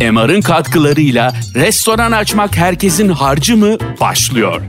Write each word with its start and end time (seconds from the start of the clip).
MR'ın 0.00 0.40
katkılarıyla 0.40 1.32
restoran 1.54 2.12
açmak 2.12 2.56
herkesin 2.56 3.08
harcı 3.08 3.56
mı 3.56 3.76
başlıyor. 4.00 4.62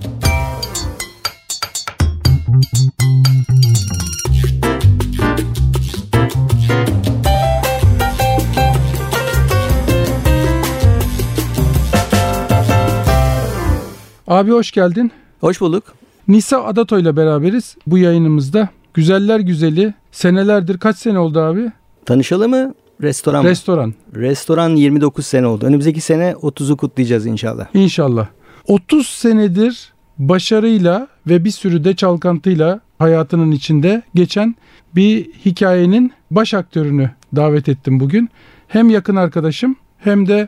Abi 14.27 14.51
hoş 14.51 14.71
geldin. 14.71 15.11
Hoş 15.39 15.61
bulduk. 15.61 15.83
Nisa 16.27 16.63
Adato 16.63 16.99
ile 16.99 17.17
beraberiz 17.17 17.75
bu 17.87 17.97
yayınımızda. 17.97 18.69
Güzeller 18.93 19.39
güzeli 19.39 19.93
senelerdir 20.11 20.77
kaç 20.77 20.97
sene 20.97 21.19
oldu 21.19 21.39
abi? 21.39 21.71
Tanışalı 22.05 22.49
mı? 22.49 22.73
Restoran? 23.01 23.43
Restoran. 23.43 23.93
Restoran 24.15 24.75
29 24.75 25.25
sene 25.25 25.47
oldu. 25.47 25.65
Önümüzdeki 25.65 26.01
sene 26.01 26.31
30'u 26.31 26.77
kutlayacağız 26.77 27.25
inşallah. 27.25 27.67
İnşallah. 27.73 28.27
30 28.67 29.07
senedir 29.07 29.93
başarıyla 30.17 31.07
ve 31.27 31.45
bir 31.45 31.51
sürü 31.51 31.83
de 31.83 31.95
çalkantıyla 31.95 32.79
hayatının 32.99 33.51
içinde 33.51 34.01
geçen 34.15 34.55
bir 34.95 35.25
hikayenin 35.45 36.11
baş 36.31 36.53
aktörünü 36.53 37.11
davet 37.35 37.69
ettim 37.69 37.99
bugün. 37.99 38.29
Hem 38.67 38.89
yakın 38.89 39.15
arkadaşım 39.15 39.75
hem 39.97 40.27
de 40.27 40.47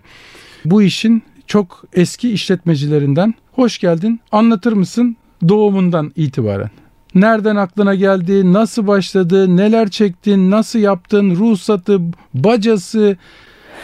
bu 0.66 0.82
işin 0.82 1.24
çok 1.48 1.84
eski 1.94 2.32
işletmecilerinden. 2.32 3.34
Hoş 3.52 3.80
geldin. 3.80 4.20
Anlatır 4.32 4.74
mısın 4.74 5.18
doğumundan 5.50 6.12
itibaren? 6.16 6.70
Nereden 7.16 7.56
aklına 7.56 7.96
geldi, 7.96 8.54
nasıl 8.54 8.88
başladı, 8.88 9.58
neler 9.58 9.90
çektin, 9.90 10.52
nasıl 10.52 10.80
yaptın, 10.80 11.36
ruhsatı, 11.36 12.02
bacası. 12.34 13.18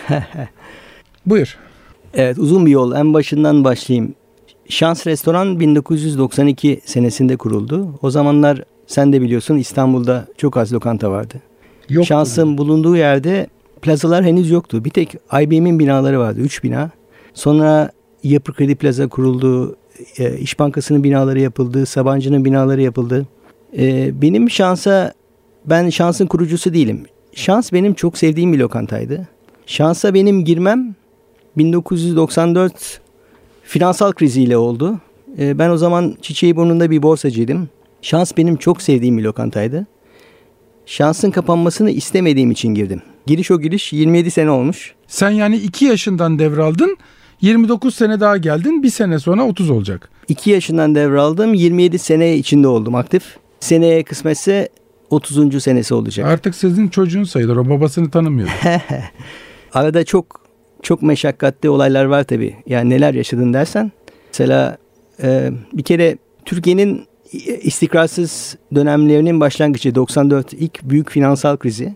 Buyur. 1.26 1.58
Evet 2.13 2.38
uzun 2.38 2.66
bir 2.66 2.72
yol. 2.72 2.95
En 2.95 3.14
başından 3.14 3.64
başlayayım. 3.64 4.14
Şans 4.70 5.08
Restoran 5.08 5.59
1992 5.59 6.81
senesinde 6.86 7.38
kuruldu. 7.38 8.00
O 8.02 8.09
zamanlar 8.09 8.64
sen 8.88 9.14
de 9.14 9.22
biliyorsun 9.22 9.58
İstanbul'da 9.58 10.28
çok 10.38 10.58
az 10.58 10.73
lokanta 10.73 11.11
vardı. 11.11 11.36
Yok 11.89 12.05
Şansın 12.05 12.58
bulunduğu 12.58 12.98
yerde 12.98 13.48
plazalar 13.81 14.23
henüz 14.23 14.50
yoktu. 14.50 14.86
Bir 14.86 14.89
tek 14.89 15.16
IBM'in 15.42 15.80
binaları 15.80 16.20
vardı. 16.20 16.39
3 16.39 16.64
bina. 16.64 16.92
Sonra 17.33 17.92
Yapı 18.23 18.53
Kredi 18.53 18.75
Plaza 18.75 19.08
kuruldu. 19.08 19.75
E, 20.17 20.38
İş 20.38 20.59
Bankası'nın 20.59 21.03
binaları 21.03 21.40
yapıldı. 21.40 21.86
Sabancı'nın 21.86 22.45
binaları 22.45 22.81
yapıldı. 22.81 23.26
E, 23.78 24.12
benim 24.22 24.50
şansa 24.50 25.14
ben 25.66 25.89
şansın 25.89 26.28
kurucusu 26.28 26.73
değilim. 26.73 27.06
Şans 27.34 27.73
benim 27.73 27.94
çok 27.94 28.17
sevdiğim 28.17 28.54
bir 28.54 28.58
lokantaydı. 28.58 29.28
Şansa 29.66 30.14
benim 30.14 30.45
girmem 30.45 30.95
1994 31.58 33.02
finansal 33.64 34.12
kriziyle 34.12 34.58
oldu. 34.58 35.00
E, 35.39 35.59
ben 35.59 35.70
o 35.70 35.78
zaman 35.78 36.16
çiçeği 36.22 36.56
burnunda 36.56 36.92
bir 36.92 37.02
borsacıydım. 37.02 37.70
Şans 38.02 38.38
benim 38.38 38.56
çok 38.56 38.82
sevdiğim 38.82 39.17
bir 39.17 39.23
lokantaydı. 39.23 39.88
Şansın 40.86 41.32
kapanmasını 41.32 41.92
istemediğim 41.92 42.52
için 42.52 42.70
girdim. 42.73 43.02
Giriş 43.26 43.52
o 43.52 43.61
giriş 43.61 43.94
27 43.94 44.32
sene 44.32 44.50
olmuş. 44.50 44.95
Sen 45.08 45.30
yani 45.30 45.58
2 45.58 45.86
yaşından 45.86 46.39
devraldın. 46.39 46.98
29 47.41 47.95
sene 47.95 48.19
daha 48.19 48.38
geldin. 48.38 48.83
Bir 48.83 48.89
sene 48.89 49.19
sonra 49.19 49.45
30 49.45 49.69
olacak. 49.69 50.09
2 50.27 50.49
yaşından 50.49 50.95
devraldım. 50.95 51.53
27 51.53 51.99
sene 51.99 52.35
içinde 52.35 52.67
oldum 52.67 52.95
aktif. 52.95 53.38
Seneye 53.59 54.03
kısmetse 54.03 54.69
30. 55.09 55.63
senesi 55.63 55.93
olacak. 55.93 56.27
Artık 56.27 56.55
sizin 56.55 56.88
çocuğun 56.88 57.23
sayılır. 57.23 57.58
O 57.58 57.69
babasını 57.69 58.11
tanımıyor. 58.11 58.49
Arada 59.73 60.05
çok 60.05 60.41
çok 60.81 61.02
meşakkatli 61.02 61.69
olaylar 61.69 62.05
var 62.05 62.23
tabii. 62.23 62.55
Yani 62.65 62.89
neler 62.89 63.13
yaşadın 63.13 63.53
dersen. 63.53 63.91
Mesela 64.27 64.77
e, 65.23 65.52
bir 65.73 65.83
kere 65.83 66.17
Türkiye'nin 66.45 67.05
istikrarsız 67.61 68.58
dönemlerinin 68.76 69.39
başlangıcı 69.39 69.95
94 69.95 70.53
ilk 70.53 70.83
büyük 70.83 71.11
finansal 71.11 71.58
krizi. 71.58 71.95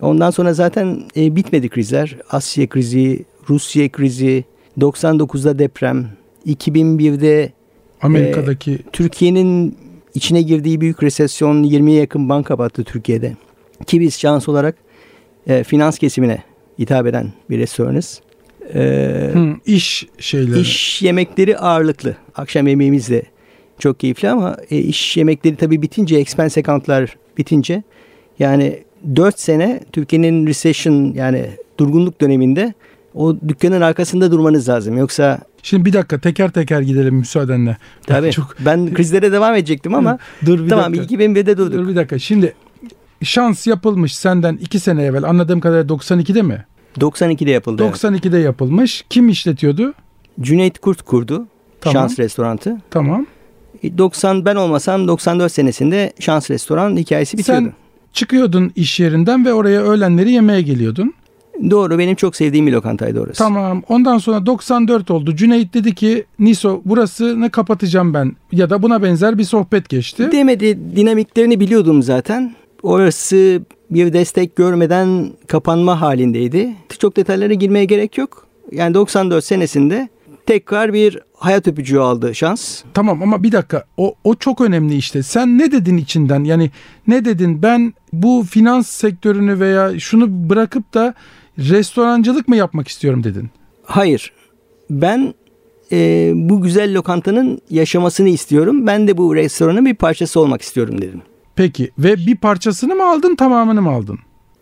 Ondan 0.00 0.30
sonra 0.30 0.54
zaten 0.54 1.02
e, 1.16 1.36
bitmedi 1.36 1.68
krizler. 1.68 2.16
Asya 2.30 2.66
krizi, 2.68 3.24
Rusya 3.48 3.88
krizi, 3.88 4.44
99'da 4.80 5.58
deprem, 5.58 6.06
2001'de 6.46 7.52
Amerika'daki 8.02 8.78
Türkiye'nin 8.92 9.76
içine 10.14 10.42
girdiği 10.42 10.80
büyük 10.80 11.02
resesyon 11.02 11.64
20'ye 11.64 12.00
yakın 12.00 12.28
banka 12.28 12.58
battı 12.58 12.84
Türkiye'de. 12.84 13.36
Ki 13.86 14.00
biz 14.00 14.18
şans 14.18 14.48
olarak 14.48 14.76
e, 15.46 15.64
finans 15.64 15.98
kesimine 15.98 16.42
hitap 16.78 17.06
eden 17.06 17.32
bir 17.50 17.58
restoranız. 17.58 18.20
E, 18.74 18.80
hı, 19.32 19.54
iş 19.66 20.06
şeyleri. 20.18 20.60
iş 20.60 21.02
yemekleri 21.02 21.58
ağırlıklı. 21.58 22.16
Akşam 22.34 22.66
yemeğimiz 22.66 23.10
de 23.10 23.22
çok 23.78 24.00
keyifli 24.00 24.30
ama 24.30 24.56
e, 24.70 24.78
iş 24.78 25.16
yemekleri 25.16 25.56
tabii 25.56 25.82
bitince, 25.82 26.16
expense 26.16 26.60
account'lar 26.60 27.16
bitince 27.38 27.82
yani 28.38 28.82
4 29.16 29.40
sene 29.40 29.80
Türkiye'nin 29.92 30.46
recession 30.46 31.12
yani 31.14 31.46
durgunluk 31.78 32.20
döneminde 32.20 32.74
o 33.16 33.36
dükkanın 33.48 33.80
arkasında 33.80 34.30
durmanız 34.32 34.68
lazım. 34.68 34.98
Yoksa 34.98 35.38
Şimdi 35.62 35.84
bir 35.84 35.92
dakika 35.92 36.18
teker 36.18 36.50
teker 36.50 36.80
gidelim 36.80 37.14
müsaadenle. 37.14 37.76
tabii 38.06 38.32
Çok 38.32 38.56
ben 38.60 38.94
krizlere 38.94 39.32
devam 39.32 39.54
edecektim 39.54 39.94
ama 39.94 40.18
dur 40.46 40.64
bir 40.64 40.68
tamam 40.68 40.96
dakika. 40.96 41.14
2001'de 41.14 41.56
durduk. 41.56 41.72
Dur 41.72 41.88
bir 41.88 41.96
dakika. 41.96 42.18
Şimdi 42.18 42.54
şans 43.22 43.66
yapılmış 43.66 44.16
senden 44.16 44.56
2 44.56 44.80
sene 44.80 45.02
evvel. 45.04 45.24
Anladığım 45.24 45.60
kadarıyla 45.60 45.94
92'de 45.96 46.42
mi? 46.42 46.64
92'de 47.00 47.50
yapıldı. 47.50 47.82
evet. 47.84 48.04
92'de 48.04 48.38
yapılmış. 48.38 49.04
Kim 49.10 49.28
işletiyordu? 49.28 49.94
Cüneyt 50.40 50.78
Kurt 50.78 51.02
kurdu. 51.02 51.46
Tamam. 51.80 51.94
Şans 51.94 52.18
Restorantı. 52.18 52.80
Tamam. 52.90 53.26
90 53.98 54.44
ben 54.44 54.56
olmasam 54.56 55.08
94 55.08 55.52
senesinde 55.52 56.12
Şans 56.20 56.50
Restoran 56.50 56.96
hikayesi 56.96 57.38
bitiyordu. 57.38 57.64
Sen 57.64 57.72
çıkıyordun 58.12 58.72
iş 58.76 59.00
yerinden 59.00 59.44
ve 59.44 59.52
oraya 59.52 59.82
öğlenleri 59.82 60.32
yemeğe 60.32 60.62
geliyordun. 60.62 61.14
Doğru 61.70 61.98
benim 61.98 62.14
çok 62.14 62.36
sevdiğim 62.36 62.66
bir 62.66 62.72
lokantaydı 62.72 63.20
orası. 63.20 63.38
Tamam. 63.38 63.82
Ondan 63.88 64.18
sonra 64.18 64.46
94 64.46 65.10
oldu. 65.10 65.36
Cüneyt 65.36 65.74
dedi 65.74 65.94
ki 65.94 66.24
Niso 66.38 66.82
burasını 66.84 67.50
kapatacağım 67.50 68.14
ben. 68.14 68.36
Ya 68.52 68.70
da 68.70 68.82
buna 68.82 69.02
benzer 69.02 69.38
bir 69.38 69.44
sohbet 69.44 69.88
geçti. 69.88 70.28
Demedi 70.32 70.96
dinamiklerini 70.96 71.60
biliyordum 71.60 72.02
zaten. 72.02 72.54
Orası 72.82 73.62
bir 73.90 74.12
destek 74.12 74.56
görmeden 74.56 75.30
kapanma 75.46 76.00
halindeydi. 76.00 76.74
Çok 76.98 77.16
detaylara 77.16 77.54
girmeye 77.54 77.84
gerek 77.84 78.18
yok. 78.18 78.46
Yani 78.72 78.94
94 78.94 79.44
senesinde 79.44 80.08
tekrar 80.46 80.92
bir 80.92 81.18
hayat 81.36 81.68
öpücüğü 81.68 81.98
aldı 81.98 82.34
şans. 82.34 82.82
Tamam 82.94 83.22
ama 83.22 83.42
bir 83.42 83.52
dakika 83.52 83.84
o, 83.96 84.14
o 84.24 84.34
çok 84.34 84.60
önemli 84.60 84.96
işte. 84.96 85.22
Sen 85.22 85.58
ne 85.58 85.72
dedin 85.72 85.96
içinden? 85.96 86.44
Yani 86.44 86.70
ne 87.06 87.24
dedin? 87.24 87.62
Ben 87.62 87.94
bu 88.12 88.44
finans 88.50 88.86
sektörünü 88.88 89.60
veya 89.60 90.00
şunu 90.00 90.50
bırakıp 90.50 90.94
da 90.94 91.14
restorancılık 91.58 92.48
mı 92.48 92.56
yapmak 92.56 92.88
istiyorum 92.88 93.24
dedin. 93.24 93.50
Hayır. 93.84 94.32
Ben 94.90 95.34
e, 95.92 96.32
bu 96.34 96.62
güzel 96.62 96.94
lokantanın 96.94 97.60
yaşamasını 97.70 98.28
istiyorum. 98.28 98.86
Ben 98.86 99.08
de 99.08 99.16
bu 99.16 99.34
restoranın 99.34 99.86
bir 99.86 99.94
parçası 99.94 100.40
olmak 100.40 100.62
istiyorum 100.62 101.02
dedim. 101.02 101.22
Peki 101.56 101.90
ve 101.98 102.16
bir 102.16 102.36
parçasını 102.36 102.94
mı 102.94 103.10
aldın 103.10 103.34
tamamını 103.34 103.82
mı 103.82 103.90
aldın? 103.90 104.18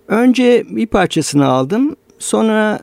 Önce 0.09 0.65
bir 0.71 0.87
parçasını 0.87 1.47
aldım. 1.47 1.97
Sonra 2.19 2.81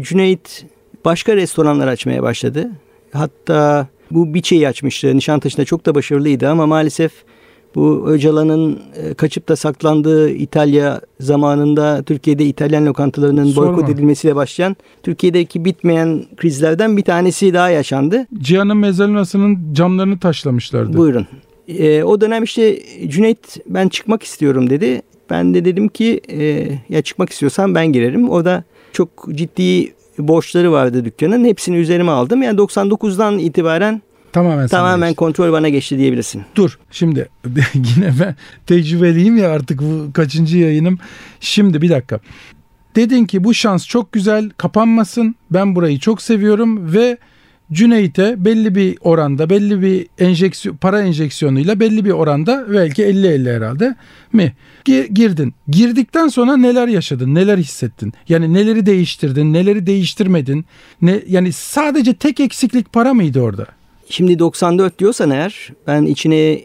Cüneyt 0.00 0.64
başka 1.04 1.36
restoranlar 1.36 1.88
açmaya 1.88 2.22
başladı. 2.22 2.70
Hatta 3.12 3.86
bu 4.10 4.34
Biçe'yi 4.34 4.68
açmıştı. 4.68 5.16
Nişantaşı'nda 5.16 5.64
çok 5.64 5.86
da 5.86 5.94
başarılıydı 5.94 6.48
ama 6.48 6.66
maalesef 6.66 7.12
bu 7.74 8.04
Öcalan'ın 8.06 8.78
e, 8.96 9.14
kaçıp 9.14 9.48
da 9.48 9.56
saklandığı 9.56 10.30
İtalya 10.30 11.00
zamanında 11.20 12.02
Türkiye'de 12.02 12.44
İtalyan 12.44 12.86
lokantalarının 12.86 13.44
Sorma. 13.44 13.76
boykot 13.76 13.90
edilmesiyle 13.90 14.36
başlayan 14.36 14.76
Türkiye'deki 15.02 15.64
bitmeyen 15.64 16.24
krizlerden 16.36 16.96
bir 16.96 17.02
tanesi 17.02 17.54
daha 17.54 17.70
yaşandı. 17.70 18.26
Cihan'ın 18.38 18.76
mezarınasının 18.76 19.58
camlarını 19.72 20.18
taşlamışlardı. 20.18 20.96
Buyurun. 20.96 21.26
E, 21.68 22.02
o 22.02 22.20
dönem 22.20 22.44
işte 22.44 22.78
Cüneyt 23.08 23.56
ben 23.66 23.88
çıkmak 23.88 24.22
istiyorum 24.22 24.70
dedi. 24.70 25.02
Ben 25.30 25.54
de 25.54 25.64
dedim 25.64 25.88
ki 25.88 26.20
e, 26.30 26.68
ya 26.88 27.02
çıkmak 27.02 27.30
istiyorsan 27.30 27.74
ben 27.74 27.86
girerim. 27.86 28.30
O 28.30 28.44
da 28.44 28.64
çok 28.92 29.08
ciddi 29.34 29.92
borçları 30.18 30.72
vardı 30.72 31.04
dükkanın. 31.04 31.44
Hepsini 31.44 31.76
üzerime 31.76 32.10
aldım. 32.10 32.42
Yani 32.42 32.58
99'dan 32.58 33.38
itibaren 33.38 34.02
Tamamen 34.32 34.68
tamamen 34.68 35.08
geçti. 35.08 35.16
kontrol 35.16 35.52
bana 35.52 35.68
geçti 35.68 35.98
diyebilirsin. 35.98 36.42
Dur 36.56 36.78
şimdi 36.90 37.28
yine 37.74 38.12
ben 38.20 38.36
tecrübeliyim 38.66 39.36
ya 39.36 39.50
artık 39.50 39.80
bu 39.82 40.12
kaçıncı 40.12 40.58
yayınım. 40.58 40.98
Şimdi 41.40 41.82
bir 41.82 41.90
dakika. 41.90 42.20
Dedin 42.96 43.24
ki 43.24 43.44
bu 43.44 43.54
şans 43.54 43.86
çok 43.86 44.12
güzel 44.12 44.50
kapanmasın. 44.50 45.34
Ben 45.50 45.74
burayı 45.74 45.98
çok 45.98 46.22
seviyorum 46.22 46.92
ve 46.94 47.18
Cüneyt'e 47.72 48.44
belli 48.44 48.74
bir 48.74 48.98
oranda, 49.00 49.50
belli 49.50 49.82
bir 49.82 50.06
enjeksiyon, 50.18 50.76
para 50.76 51.02
enjeksiyonuyla 51.02 51.80
belli 51.80 52.04
bir 52.04 52.10
oranda 52.10 52.66
belki 52.72 53.02
50-50 53.02 53.56
herhalde 53.56 53.96
mi 54.32 54.52
girdin. 55.12 55.54
Girdikten 55.68 56.28
sonra 56.28 56.56
neler 56.56 56.88
yaşadın, 56.88 57.34
neler 57.34 57.58
hissettin? 57.58 58.12
Yani 58.28 58.54
neleri 58.54 58.86
değiştirdin, 58.86 59.52
neleri 59.52 59.86
değiştirmedin? 59.86 60.64
Ne, 61.02 61.22
yani 61.28 61.52
sadece 61.52 62.14
tek 62.14 62.40
eksiklik 62.40 62.92
para 62.92 63.14
mıydı 63.14 63.40
orada? 63.40 63.77
Şimdi 64.10 64.38
94 64.38 64.98
diyorsan 64.98 65.30
eğer 65.30 65.72
ben 65.86 66.02
içine 66.02 66.60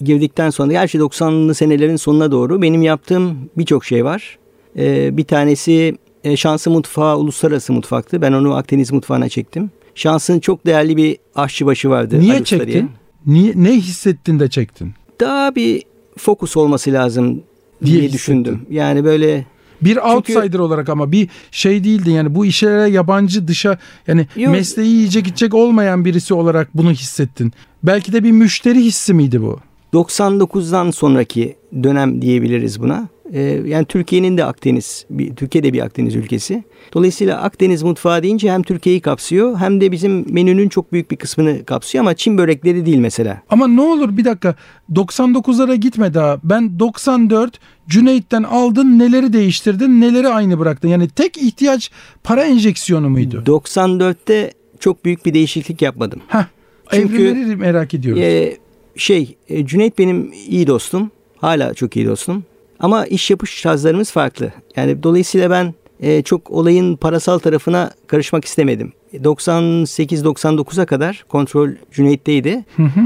girdikten 0.00 0.50
sonra 0.50 0.72
gerçi 0.72 0.98
90'lı 0.98 1.54
senelerin 1.54 1.96
sonuna 1.96 2.30
doğru 2.30 2.62
benim 2.62 2.82
yaptığım 2.82 3.50
birçok 3.58 3.84
şey 3.84 4.04
var. 4.04 4.38
Ee, 4.78 5.16
bir 5.16 5.24
tanesi 5.24 5.96
e, 6.24 6.36
Şansı 6.36 6.70
Mutfağı 6.70 7.18
uluslararası 7.18 7.72
mutfaktı. 7.72 8.22
Ben 8.22 8.32
onu 8.32 8.54
Akdeniz 8.54 8.92
mutfağına 8.92 9.28
çektim. 9.28 9.70
Şans'ın 9.94 10.40
çok 10.40 10.66
değerli 10.66 10.96
bir 10.96 11.16
aşçıbaşı 11.34 11.90
vardı. 11.90 12.20
Niye 12.20 12.32
Ali 12.32 12.44
çektin? 12.44 12.90
Niye, 13.26 13.52
ne 13.56 13.72
hissettin 13.72 14.40
de 14.40 14.50
çektin? 14.50 14.94
Daha 15.20 15.54
bir 15.54 15.82
fokus 16.18 16.56
olması 16.56 16.92
lazım 16.92 17.42
diye, 17.84 18.00
diye 18.00 18.12
düşündüm. 18.12 18.66
Yani 18.70 19.04
böyle 19.04 19.46
bir 19.82 19.96
outsider 19.96 20.42
Çünkü, 20.42 20.58
olarak 20.58 20.88
ama 20.88 21.12
bir 21.12 21.28
şey 21.50 21.84
değildi 21.84 22.10
yani 22.10 22.34
bu 22.34 22.46
işlere 22.46 22.90
yabancı 22.90 23.48
dışa 23.48 23.78
yani 24.06 24.26
yok, 24.36 24.52
mesleği 24.52 24.90
yiyecek 24.90 25.24
gidecek 25.24 25.54
olmayan 25.54 26.04
birisi 26.04 26.34
olarak 26.34 26.68
bunu 26.74 26.90
hissettin. 26.90 27.52
Belki 27.82 28.12
de 28.12 28.24
bir 28.24 28.32
müşteri 28.32 28.80
hissi 28.80 29.14
miydi 29.14 29.42
bu? 29.42 29.58
99'dan 29.92 30.90
sonraki 30.90 31.56
dönem 31.82 32.22
diyebiliriz 32.22 32.80
buna. 32.80 33.08
Ee, 33.32 33.40
yani 33.66 33.84
Türkiye'nin 33.84 34.36
de 34.36 34.44
Akdeniz, 34.44 35.06
Türkiye 35.36 35.64
de 35.64 35.72
bir 35.72 35.80
Akdeniz 35.80 36.14
ülkesi. 36.14 36.64
Dolayısıyla 36.94 37.42
Akdeniz 37.42 37.82
mutfağı 37.82 38.22
deyince 38.22 38.52
hem 38.52 38.62
Türkiye'yi 38.62 39.00
kapsıyor 39.00 39.58
hem 39.58 39.80
de 39.80 39.92
bizim 39.92 40.32
menünün 40.32 40.68
çok 40.68 40.92
büyük 40.92 41.10
bir 41.10 41.16
kısmını 41.16 41.64
kapsıyor 41.64 42.04
ama 42.04 42.14
Çin 42.14 42.38
börekleri 42.38 42.86
değil 42.86 42.98
mesela. 42.98 43.42
Ama 43.50 43.68
ne 43.68 43.80
olur 43.80 44.16
bir 44.16 44.24
dakika 44.24 44.54
99'lara 44.92 45.74
gitme 45.74 46.14
daha. 46.14 46.40
Ben 46.44 46.78
94 46.78 47.60
Cüneyt'ten 47.88 48.42
aldın 48.42 48.98
neleri 48.98 49.32
değiştirdin 49.32 50.00
neleri 50.00 50.28
aynı 50.28 50.58
bıraktın. 50.58 50.88
Yani 50.88 51.08
tek 51.08 51.36
ihtiyaç 51.36 51.90
para 52.24 52.44
enjeksiyonu 52.44 53.10
muydu? 53.10 53.42
94'te 53.46 54.52
çok 54.80 55.04
büyük 55.04 55.26
bir 55.26 55.34
değişiklik 55.34 55.82
yapmadım. 55.82 56.20
Heh, 56.28 56.44
Çünkü 56.92 57.56
merak 57.56 57.94
ediyoruz. 57.94 58.22
E, 58.22 58.56
şey 58.96 59.36
e, 59.48 59.66
Cüneyt 59.66 59.98
benim 59.98 60.32
iyi 60.48 60.66
dostum. 60.66 61.10
Hala 61.36 61.74
çok 61.74 61.96
iyi 61.96 62.06
dostum. 62.06 62.44
Ama 62.80 63.06
iş 63.06 63.30
yapış 63.30 63.62
tarzlarımız 63.62 64.10
farklı. 64.10 64.52
Yani 64.76 65.02
dolayısıyla 65.02 65.50
ben 65.50 65.74
e, 66.00 66.22
çok 66.22 66.50
olayın 66.50 66.96
parasal 66.96 67.38
tarafına 67.38 67.90
karışmak 68.06 68.44
istemedim. 68.44 68.92
98-99'a 69.14 70.86
kadar 70.86 71.24
kontrol 71.28 71.70
Cüneyt'teydi. 71.92 72.64
Hı 72.76 72.82
hı. 72.82 73.00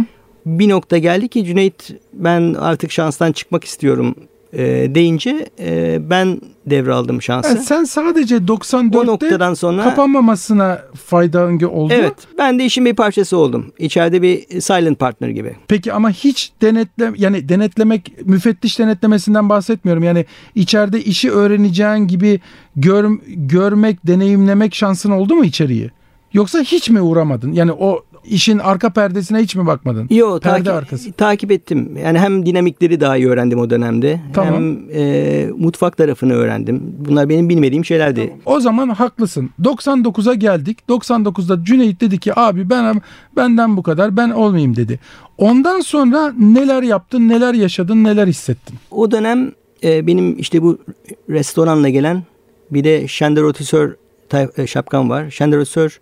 Bir 0.46 0.68
nokta 0.68 0.98
geldi 0.98 1.28
ki 1.28 1.44
Cüneyt 1.44 1.90
ben 2.12 2.54
artık 2.54 2.90
şanstan 2.90 3.32
çıkmak 3.32 3.64
istiyorum 3.64 4.14
e, 4.52 4.94
deyince 4.94 5.46
e, 5.58 5.98
ben 6.10 6.40
devraldım 6.66 7.22
şansı. 7.22 7.48
Yani 7.48 7.60
sen 7.60 7.84
sadece 7.84 8.36
94'te 8.36 8.98
o 8.98 9.06
noktadan 9.06 9.54
sonra 9.54 9.82
kapanmamasına 9.82 10.82
faydan 11.06 11.60
oldu. 11.62 11.92
Evet 11.96 12.14
ben 12.38 12.58
de 12.58 12.64
işin 12.64 12.84
bir 12.84 12.94
parçası 12.94 13.36
oldum. 13.36 13.72
İçeride 13.78 14.22
bir 14.22 14.60
silent 14.60 14.98
partner 14.98 15.28
gibi. 15.28 15.56
Peki 15.68 15.92
ama 15.92 16.10
hiç 16.10 16.52
denetle 16.62 17.12
yani 17.16 17.48
denetlemek 17.48 18.12
müfettiş 18.24 18.78
denetlemesinden 18.78 19.48
bahsetmiyorum. 19.48 20.02
Yani 20.02 20.26
içeride 20.54 21.02
işi 21.02 21.30
öğreneceğin 21.30 22.06
gibi 22.06 22.40
gör, 22.76 23.10
görmek, 23.26 24.06
deneyimlemek 24.06 24.74
şansın 24.74 25.10
oldu 25.10 25.34
mu 25.34 25.44
içeriği? 25.44 25.90
Yoksa 26.32 26.60
hiç 26.60 26.90
mi 26.90 27.00
uğramadın? 27.00 27.52
Yani 27.52 27.72
o 27.72 28.04
işin 28.30 28.58
arka 28.58 28.90
perdesine 28.90 29.38
hiç 29.38 29.56
mi 29.56 29.66
bakmadın? 29.66 30.06
Yok 30.10 30.42
takip, 30.42 30.68
arkası. 30.68 31.12
takip 31.12 31.52
ettim. 31.52 31.96
Yani 32.04 32.18
hem 32.18 32.46
dinamikleri 32.46 33.00
daha 33.00 33.16
iyi 33.16 33.28
öğrendim 33.28 33.58
o 33.58 33.70
dönemde. 33.70 34.20
Tamam. 34.32 34.54
Hem 34.54 34.78
e, 34.92 35.50
mutfak 35.58 35.96
tarafını 35.96 36.32
öğrendim. 36.32 36.82
Bunlar 36.98 37.28
benim 37.28 37.48
bilmediğim 37.48 37.84
şeylerdi. 37.84 38.20
Tamam. 38.20 38.38
O 38.44 38.60
zaman 38.60 38.88
haklısın. 38.88 39.50
99'a 39.62 40.34
geldik. 40.34 40.78
99'da 40.88 41.64
Cüneyt 41.64 42.00
dedi 42.00 42.18
ki 42.18 42.38
abi 42.38 42.70
ben 42.70 43.02
benden 43.36 43.76
bu 43.76 43.82
kadar 43.82 44.16
ben 44.16 44.30
olmayayım 44.30 44.76
dedi. 44.76 45.00
Ondan 45.38 45.80
sonra 45.80 46.32
neler 46.38 46.82
yaptın, 46.82 47.28
neler 47.28 47.54
yaşadın, 47.54 48.04
neler 48.04 48.26
hissettin? 48.26 48.76
O 48.90 49.10
dönem 49.10 49.52
e, 49.84 50.06
benim 50.06 50.38
işte 50.38 50.62
bu 50.62 50.78
restoranla 51.30 51.88
gelen 51.88 52.22
bir 52.70 52.84
de 52.84 53.08
Şender 53.08 53.42
Otisör 53.42 53.94
e, 54.56 54.66
şapkam 54.66 55.10
var. 55.10 55.30
Şender 55.30 55.58
Otisör 55.58 56.00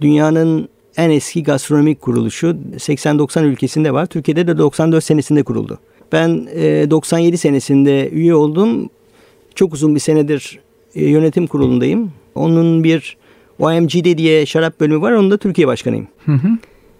dünyanın 0.00 0.68
en 0.96 1.10
eski 1.10 1.42
gastronomik 1.42 2.00
kuruluşu 2.00 2.56
80-90 2.76 3.44
ülkesinde 3.44 3.92
var. 3.92 4.06
Türkiye'de 4.06 4.46
de 4.46 4.58
94 4.58 5.04
senesinde 5.04 5.42
kuruldu. 5.42 5.78
Ben 6.12 6.48
e, 6.54 6.90
97 6.90 7.38
senesinde 7.38 8.10
üye 8.10 8.34
oldum. 8.34 8.90
Çok 9.54 9.74
uzun 9.74 9.94
bir 9.94 10.00
senedir 10.00 10.58
e, 10.94 11.04
yönetim 11.04 11.46
kurulundayım. 11.46 12.12
Onun 12.34 12.84
bir 12.84 13.16
OMG'de 13.58 14.18
diye 14.18 14.46
şarap 14.46 14.80
bölümü 14.80 15.00
var. 15.00 15.12
Onun 15.12 15.30
da 15.30 15.36
Türkiye 15.36 15.66
başkanıyım. 15.66 16.08
Hı 16.24 16.32
hı. 16.32 16.48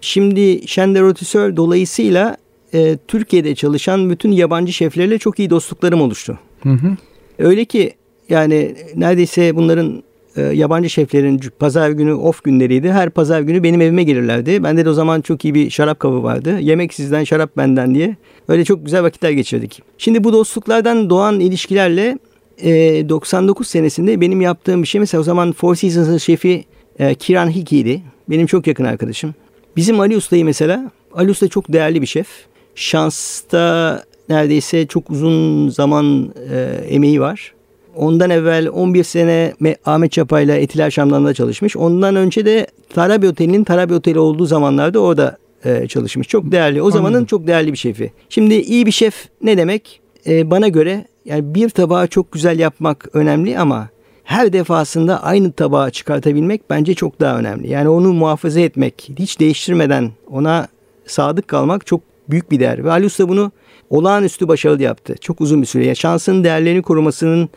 Şimdi 0.01 0.67
Şender 0.67 1.01
Otisör 1.01 1.55
dolayısıyla 1.55 2.37
e, 2.73 2.97
Türkiye'de 3.07 3.55
çalışan 3.55 4.09
bütün 4.09 4.31
yabancı 4.31 4.73
şeflerle 4.73 5.17
çok 5.17 5.39
iyi 5.39 5.49
dostluklarım 5.49 6.01
oluştu. 6.01 6.39
Hı 6.63 6.69
hı. 6.69 6.97
Öyle 7.39 7.65
ki 7.65 7.93
yani 8.29 8.75
neredeyse 8.95 9.55
bunların 9.55 10.03
e, 10.37 10.41
yabancı 10.41 10.89
şeflerin 10.89 11.41
pazar 11.59 11.89
günü 11.89 12.13
off 12.13 12.43
günleriydi. 12.43 12.91
Her 12.91 13.09
pazar 13.09 13.41
günü 13.41 13.63
benim 13.63 13.81
evime 13.81 14.03
gelirlerdi. 14.03 14.63
Bende 14.63 14.85
de 14.85 14.89
o 14.89 14.93
zaman 14.93 15.21
çok 15.21 15.45
iyi 15.45 15.53
bir 15.53 15.69
şarap 15.69 15.99
kabı 15.99 16.23
vardı. 16.23 16.59
Yemek 16.59 16.93
sizden 16.93 17.23
şarap 17.23 17.57
benden 17.57 17.95
diye. 17.95 18.15
Öyle 18.47 18.65
çok 18.65 18.85
güzel 18.85 19.03
vakitler 19.03 19.31
geçirdik. 19.31 19.81
Şimdi 19.97 20.23
bu 20.23 20.33
dostluklardan 20.33 21.09
doğan 21.09 21.39
ilişkilerle 21.39 22.19
e, 22.57 22.69
99 23.09 23.67
senesinde 23.67 24.21
benim 24.21 24.41
yaptığım 24.41 24.83
bir 24.83 24.87
şey 24.87 24.99
mesela 24.99 25.21
o 25.21 25.23
zaman 25.23 25.51
Four 25.51 25.75
Seasons'ın 25.75 26.17
şefi 26.17 26.65
e, 26.99 27.15
Kiran 27.15 27.49
Hiki'ydi. 27.55 28.01
Benim 28.29 28.47
çok 28.47 28.67
yakın 28.67 28.85
arkadaşım. 28.85 29.35
Bizim 29.75 29.99
Ali 29.99 30.17
Usta'yı 30.17 30.45
mesela 30.45 30.91
Ali 31.13 31.31
Usta 31.31 31.47
çok 31.47 31.73
değerli 31.73 32.01
bir 32.01 32.07
şef. 32.07 32.27
Şans'ta 32.75 34.03
neredeyse 34.29 34.87
çok 34.87 35.09
uzun 35.09 35.69
zaman 35.69 36.33
e, 36.51 36.59
emeği 36.89 37.21
var. 37.21 37.53
Ondan 37.97 38.29
evvel 38.29 38.69
11 38.69 39.03
sene 39.03 39.53
Ahmet 39.85 40.11
Çapa 40.11 40.41
ile 40.41 40.61
Etiler 40.61 40.91
Şam'dan 40.91 41.33
çalışmış. 41.33 41.77
Ondan 41.77 42.15
önce 42.15 42.45
de 42.45 42.67
Tarabi 42.93 43.27
Oteli'nin 43.27 43.63
Tarabi 43.63 43.93
Oteli 43.93 44.19
olduğu 44.19 44.45
zamanlarda 44.45 44.99
orada 44.99 45.37
e, 45.65 45.87
çalışmış. 45.87 46.27
Çok 46.27 46.51
değerli. 46.51 46.81
O 46.81 46.85
Anladım. 46.85 46.97
zamanın 46.97 47.25
çok 47.25 47.47
değerli 47.47 47.71
bir 47.71 47.77
şefi. 47.77 48.11
Şimdi 48.29 48.55
iyi 48.55 48.85
bir 48.85 48.91
şef 48.91 49.25
ne 49.41 49.57
demek? 49.57 50.01
E, 50.27 50.51
bana 50.51 50.67
göre 50.67 51.05
yani 51.25 51.55
bir 51.55 51.69
tabağı 51.69 52.07
çok 52.07 52.31
güzel 52.31 52.59
yapmak 52.59 53.09
önemli 53.13 53.59
ama 53.59 53.89
her 54.23 54.53
defasında 54.53 55.23
aynı 55.23 55.51
tabağı 55.51 55.91
çıkartabilmek 55.91 56.69
bence 56.69 56.93
çok 56.93 57.19
daha 57.19 57.39
önemli. 57.39 57.69
Yani 57.69 57.89
onu 57.89 58.13
muhafaza 58.13 58.59
etmek, 58.59 59.09
hiç 59.19 59.39
değiştirmeden 59.39 60.11
ona 60.29 60.67
sadık 61.05 61.47
kalmak 61.47 61.85
çok 61.85 62.01
büyük 62.29 62.51
bir 62.51 62.59
değer. 62.59 62.83
Ve 62.83 62.91
Ali 62.91 63.05
Usta 63.05 63.29
bunu 63.29 63.51
olağanüstü 63.89 64.47
başarılı 64.47 64.83
yaptı. 64.83 65.15
Çok 65.21 65.41
uzun 65.41 65.61
bir 65.61 65.67
süre. 65.67 65.85
Yani 65.85 65.95
şansın 65.95 66.43
değerlerini 66.43 66.81
korumasının 66.81 67.49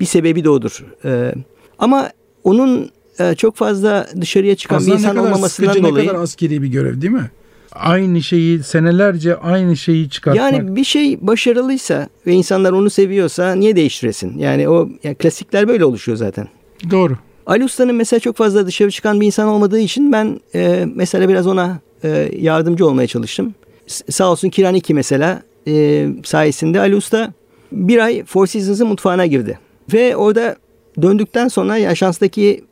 bir 0.00 0.04
sebebi 0.04 0.44
de 0.44 0.50
odur. 0.50 0.84
E, 1.04 1.34
ama 1.78 2.10
onun 2.44 2.90
e, 3.18 3.34
çok 3.34 3.56
fazla 3.56 4.06
dışarıya 4.20 4.54
çıkan 4.56 4.76
Aslında 4.76 4.92
bir 4.92 4.98
insan 4.98 5.10
ne 5.10 5.18
kadar 5.18 5.30
olmamasından 5.30 5.72
sıkıcı, 5.72 5.88
dolayı. 5.88 6.06
Ne 6.06 6.10
kadar 6.10 6.22
askeri 6.22 6.62
bir 6.62 6.68
görev 6.68 7.00
değil 7.00 7.12
mi? 7.12 7.30
Aynı 7.72 8.22
şeyi 8.22 8.62
senelerce 8.62 9.36
aynı 9.36 9.76
şeyi 9.76 10.10
çıkartmak. 10.10 10.52
Yani 10.52 10.76
bir 10.76 10.84
şey 10.84 11.18
başarılıysa 11.20 12.08
ve 12.26 12.32
insanlar 12.32 12.72
onu 12.72 12.90
seviyorsa 12.90 13.54
niye 13.54 13.76
değiştiresin? 13.76 14.38
Yani 14.38 14.68
o 14.68 14.88
yani 15.04 15.14
klasikler 15.14 15.68
böyle 15.68 15.84
oluşuyor 15.84 16.18
zaten. 16.18 16.48
Doğru. 16.90 17.16
Ali 17.46 17.64
Usta'nın 17.64 17.94
mesela 17.94 18.20
çok 18.20 18.36
fazla 18.36 18.66
dışarı 18.66 18.90
çıkan 18.90 19.20
bir 19.20 19.26
insan 19.26 19.48
olmadığı 19.48 19.78
için 19.78 20.12
ben 20.12 20.40
e, 20.54 20.86
mesela 20.94 21.28
biraz 21.28 21.46
ona 21.46 21.80
e, 22.04 22.30
yardımcı 22.38 22.86
olmaya 22.86 23.06
çalıştım. 23.06 23.54
S- 23.86 24.12
sağ 24.12 24.30
olsun 24.30 24.48
Kiran 24.50 24.74
2 24.74 24.94
mesela 24.94 25.42
e, 25.66 26.06
sayesinde 26.24 26.80
Ali 26.80 26.96
Usta 26.96 27.32
bir 27.72 27.98
ay 27.98 28.24
Four 28.24 28.46
Seasons'ın 28.46 28.86
mutfağına 28.88 29.26
girdi. 29.26 29.58
Ve 29.92 30.16
orada 30.16 30.56
döndükten 31.02 31.48
sonra 31.48 31.76
yaşanstaki 31.76 32.64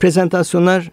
prezentasyonlar 0.00 0.90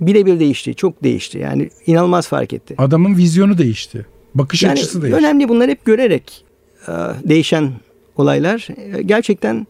birebir 0.00 0.40
değişti. 0.40 0.74
Çok 0.74 1.04
değişti. 1.04 1.38
Yani 1.38 1.70
inanılmaz 1.86 2.28
fark 2.28 2.52
etti. 2.52 2.74
Adamın 2.78 3.16
vizyonu 3.16 3.58
değişti. 3.58 4.06
Bakış 4.34 4.62
yani 4.62 4.72
açısı 4.72 5.02
değişti. 5.02 5.18
Önemli 5.18 5.48
bunlar 5.48 5.70
hep 5.70 5.84
görerek 5.84 6.44
e, 6.88 6.92
değişen 7.28 7.72
olaylar. 8.16 8.68
E, 8.76 9.02
gerçekten 9.02 9.66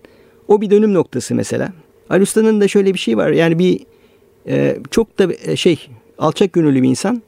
o 0.48 0.60
bir 0.60 0.70
dönüm 0.70 0.94
noktası 0.94 1.34
mesela. 1.34 1.72
Ali 2.10 2.22
Usta'nın 2.22 2.60
da 2.60 2.68
şöyle 2.68 2.94
bir 2.94 2.98
şey 2.98 3.16
var. 3.16 3.30
Yani 3.30 3.58
bir 3.58 3.80
e, 4.48 4.78
çok 4.90 5.18
da 5.18 5.56
şey 5.56 5.88
alçak 6.18 6.52
gönüllü 6.52 6.82
bir 6.82 6.88
insan. 6.88 7.22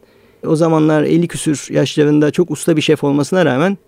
O 0.47 0.57
zamanlar 0.57 1.03
50 1.03 1.29
küsür 1.29 1.67
yaşlarında 1.71 2.31
çok 2.31 2.51
usta 2.51 2.77
bir 2.77 2.83
şef 2.83 3.05
olmasına 3.05 3.45
rağmen 3.45 3.79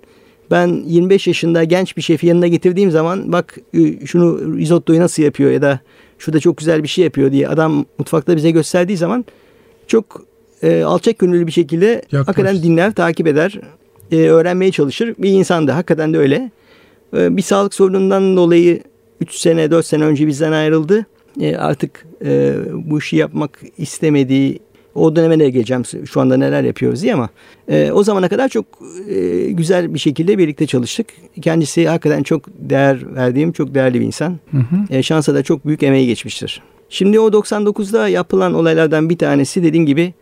ben 0.51 0.83
25 0.87 1.27
yaşında 1.27 1.65
genç 1.65 1.97
bir 1.97 2.03
şefi 2.03 2.27
yanına 2.27 2.47
getirdiğim 2.47 2.91
zaman 2.91 3.33
bak 3.33 3.59
şunu 4.05 4.57
risottoyu 4.57 5.01
nasıl 5.01 5.23
yapıyor 5.23 5.51
ya 5.51 5.63
da 5.63 5.81
şurada 6.19 6.41
çok 6.41 6.57
güzel 6.57 6.83
bir 6.83 6.89
şey 6.89 7.05
yapıyor 7.05 7.33
diye 7.33 7.49
adam 7.49 7.85
mutfakta 7.99 8.37
bize 8.37 8.51
gösterdiği 8.51 8.97
zaman 8.97 9.25
çok 9.87 10.23
e, 10.63 10.83
alçak 10.83 11.19
gönüllü 11.19 11.47
bir 11.47 11.53
şekilde 11.53 11.87
Yaklaştı. 11.87 12.17
hakikaten 12.19 12.63
dinler, 12.63 12.95
takip 12.95 13.27
eder, 13.27 13.61
e, 14.13 14.17
öğrenmeye 14.17 14.73
çalışır 14.73 15.15
bir 15.19 15.31
insandı. 15.31 15.73
Hakikaten 15.73 16.15
de 16.15 16.19
öyle. 16.19 16.51
E, 17.17 17.37
bir 17.37 17.43
sağlık 17.43 17.75
sorunundan 17.75 18.37
dolayı 18.37 18.83
3 19.21 19.35
sene 19.35 19.71
4 19.71 19.87
sene 19.87 20.05
önce 20.05 20.27
bizden 20.27 20.53
ayrıldı. 20.53 21.07
E, 21.41 21.57
artık 21.57 22.07
e, 22.25 22.55
bu 22.75 22.99
işi 22.99 23.17
yapmak 23.17 23.59
istemediği 23.79 24.59
o 24.95 25.17
döneme 25.17 25.39
de 25.39 25.51
geleceğim 25.51 25.83
şu 26.07 26.21
anda 26.21 26.37
neler 26.37 26.63
yapıyoruz 26.63 27.03
diye 27.03 27.15
ama 27.15 27.29
e, 27.69 27.93
o 27.93 28.03
zamana 28.03 28.29
kadar 28.29 28.49
çok 28.49 28.67
e, 29.09 29.51
güzel 29.51 29.95
bir 29.95 29.99
şekilde 29.99 30.39
birlikte 30.39 30.67
çalıştık. 30.67 31.07
Kendisi 31.43 31.89
hakikaten 31.89 32.23
çok 32.23 32.43
değer 32.59 33.15
verdiğim 33.15 33.53
çok 33.53 33.75
değerli 33.75 34.01
bir 34.01 34.07
insan. 34.07 34.39
Hı 34.51 34.57
hı. 34.57 34.97
E, 34.97 35.03
şansa 35.03 35.35
da 35.35 35.43
çok 35.43 35.67
büyük 35.67 35.83
emeği 35.83 36.07
geçmiştir. 36.07 36.63
Şimdi 36.89 37.21
o 37.21 37.29
99'da 37.29 38.09
yapılan 38.09 38.55
olaylardan 38.55 39.11
bir 39.11 39.19
tanesi 39.19 39.63
dediğim 39.63 39.87
gibi 39.87 40.15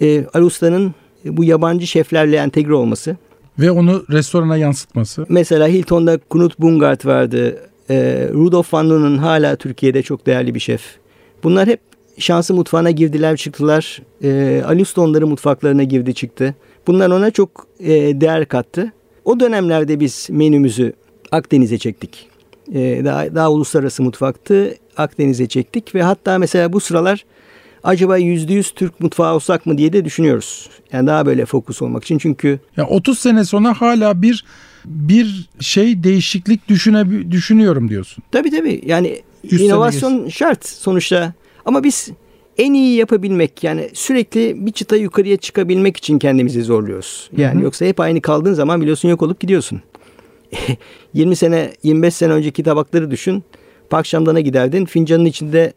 e, 0.00 0.24
Ali 0.34 0.44
Usta'nın 0.44 0.94
bu 1.24 1.44
yabancı 1.44 1.86
şeflerle 1.86 2.36
entegre 2.36 2.74
olması. 2.74 3.16
Ve 3.58 3.70
onu 3.70 4.04
restorana 4.10 4.56
yansıtması. 4.56 5.26
Mesela 5.28 5.68
Hilton'da 5.68 6.18
Knut 6.18 6.58
Bungart 6.58 7.06
vardı. 7.06 7.58
E, 7.90 8.28
Rudolf 8.32 8.74
van 8.74 8.90
Loon'un 8.90 9.18
hala 9.18 9.56
Türkiye'de 9.56 10.02
çok 10.02 10.26
değerli 10.26 10.54
bir 10.54 10.60
şef. 10.60 10.82
Bunlar 11.42 11.68
hep 11.68 11.80
şansı 12.18 12.54
mutfağına 12.54 12.90
girdiler 12.90 13.36
çıktılar. 13.36 14.02
E, 14.22 14.62
Ali 14.66 14.82
Usta 14.82 15.00
onların 15.00 15.28
mutfaklarına 15.28 15.82
girdi 15.82 16.14
çıktı. 16.14 16.54
Bunlar 16.86 17.10
ona 17.10 17.30
çok 17.30 17.66
e, 17.80 17.90
değer 18.20 18.48
kattı. 18.48 18.92
O 19.24 19.40
dönemlerde 19.40 20.00
biz 20.00 20.28
menümüzü 20.30 20.92
Akdeniz'e 21.32 21.78
çektik. 21.78 22.28
E, 22.74 23.04
daha, 23.04 23.34
daha 23.34 23.50
uluslararası 23.50 24.02
mutfaktı. 24.02 24.74
Akdeniz'e 24.96 25.46
çektik 25.46 25.94
ve 25.94 26.02
hatta 26.02 26.38
mesela 26.38 26.72
bu 26.72 26.80
sıralar 26.80 27.24
acaba 27.84 28.16
yüzde 28.16 28.54
yüz 28.54 28.70
Türk 28.70 29.00
mutfağı 29.00 29.34
olsak 29.34 29.66
mı 29.66 29.78
diye 29.78 29.92
de 29.92 30.04
düşünüyoruz. 30.04 30.68
Yani 30.92 31.06
daha 31.06 31.26
böyle 31.26 31.46
fokus 31.46 31.82
olmak 31.82 32.04
için 32.04 32.18
çünkü 32.18 32.60
Ya 32.76 32.86
30 32.86 33.18
sene 33.18 33.44
sonra 33.44 33.80
hala 33.80 34.22
bir 34.22 34.44
bir 34.84 35.48
şey 35.60 36.02
değişiklik 36.02 36.68
düşüne, 36.68 37.30
düşünüyorum 37.30 37.88
diyorsun. 37.88 38.24
Tabii 38.32 38.50
tabii. 38.50 38.82
Yani 38.86 39.22
inovasyon 39.50 40.28
şart 40.28 40.66
sonuçta. 40.68 41.34
Ama 41.66 41.84
biz 41.84 42.08
en 42.58 42.74
iyi 42.74 42.96
yapabilmek 42.96 43.64
yani 43.64 43.90
sürekli 43.92 44.66
bir 44.66 44.72
çıta 44.72 44.96
yukarıya 44.96 45.36
çıkabilmek 45.36 45.96
için 45.96 46.18
kendimizi 46.18 46.62
zorluyoruz. 46.62 47.30
Yani 47.36 47.54
Hı 47.54 47.58
hı. 47.58 47.64
yoksa 47.64 47.84
hep 47.84 48.00
aynı 48.00 48.20
kaldığın 48.20 48.54
zaman 48.54 48.80
biliyorsun 48.80 49.08
yok 49.08 49.22
olup 49.22 49.40
gidiyorsun. 49.40 49.80
20 51.14 51.36
sene 51.36 51.72
25 51.82 52.14
sene 52.14 52.32
önceki 52.32 52.62
tabakları 52.62 53.10
düşün. 53.10 53.44
Pakşamdana 53.90 54.40
giderdin 54.40 54.84
fincanın 54.84 55.24
içinde 55.24 55.72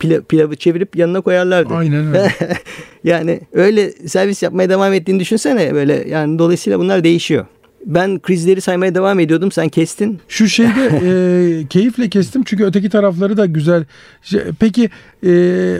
pila- 0.00 0.24
pilavı 0.24 0.56
çevirip 0.56 0.96
yanına 0.96 1.20
koyarlardı. 1.20 1.74
Aynen 1.74 2.06
öyle. 2.06 2.32
yani 3.04 3.40
öyle 3.52 3.92
servis 3.92 4.42
yapmaya 4.42 4.68
devam 4.68 4.92
ettiğini 4.92 5.20
düşünsene 5.20 5.74
böyle 5.74 6.04
yani 6.08 6.38
dolayısıyla 6.38 6.78
bunlar 6.78 7.04
değişiyor. 7.04 7.46
Ben 7.86 8.18
krizleri 8.18 8.60
saymaya 8.60 8.94
devam 8.94 9.20
ediyordum 9.20 9.52
sen 9.52 9.68
kestin. 9.68 10.20
Şu 10.28 10.48
şeyde 10.48 10.86
e, 11.04 11.66
keyifle 11.66 12.08
kestim 12.08 12.42
çünkü 12.44 12.64
öteki 12.64 12.90
tarafları 12.90 13.36
da 13.36 13.46
güzel. 13.46 13.84
Şey, 14.22 14.40
Peki 14.60 14.90
e, 15.26 15.32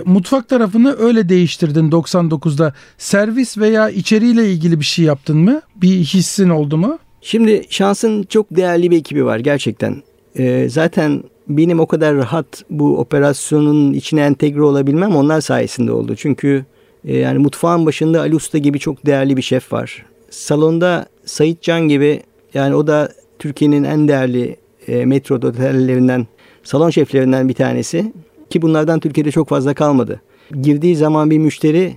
mutfak 0.04 0.48
tarafını 0.48 0.96
öyle 0.98 1.28
değiştirdin 1.28 1.90
99'da. 1.90 2.74
Servis 2.98 3.58
veya 3.58 3.90
içeriğiyle 3.90 4.50
ilgili 4.50 4.80
bir 4.80 4.84
şey 4.84 5.04
yaptın 5.04 5.36
mı? 5.36 5.60
Bir 5.76 5.88
hissin 5.88 6.48
oldu 6.48 6.76
mu? 6.76 6.98
Şimdi 7.20 7.62
şansın 7.70 8.22
çok 8.22 8.46
değerli 8.50 8.90
bir 8.90 8.98
ekibi 8.98 9.24
var 9.24 9.38
gerçekten. 9.38 10.02
Ee, 10.38 10.66
zaten 10.70 11.22
benim 11.48 11.80
o 11.80 11.86
kadar 11.86 12.16
rahat 12.16 12.46
bu 12.70 12.98
operasyonun 12.98 13.92
içine 13.92 14.20
entegre 14.20 14.62
olabilmem 14.62 15.16
onlar 15.16 15.40
sayesinde 15.40 15.92
oldu. 15.92 16.16
Çünkü 16.16 16.64
e, 17.04 17.16
yani 17.16 17.38
mutfağın 17.38 17.86
başında 17.86 18.20
Ali 18.20 18.34
Usta 18.34 18.58
gibi 18.58 18.78
çok 18.78 19.06
değerli 19.06 19.36
bir 19.36 19.42
şef 19.42 19.72
var. 19.72 20.06
Salonda 20.30 21.06
Sait 21.24 21.62
Can 21.62 21.88
gibi 21.88 22.22
yani 22.54 22.74
o 22.74 22.86
da 22.86 23.08
Türkiye'nin 23.38 23.84
en 23.84 24.08
değerli 24.08 24.56
e, 24.88 25.04
metro 25.04 25.34
otellerinden 25.34 26.26
salon 26.62 26.90
şeflerinden 26.90 27.48
bir 27.48 27.54
tanesi. 27.54 28.12
Ki 28.50 28.62
bunlardan 28.62 29.00
Türkiye'de 29.00 29.30
çok 29.30 29.48
fazla 29.48 29.74
kalmadı. 29.74 30.20
Girdiği 30.60 30.96
zaman 30.96 31.30
bir 31.30 31.38
müşteri 31.38 31.94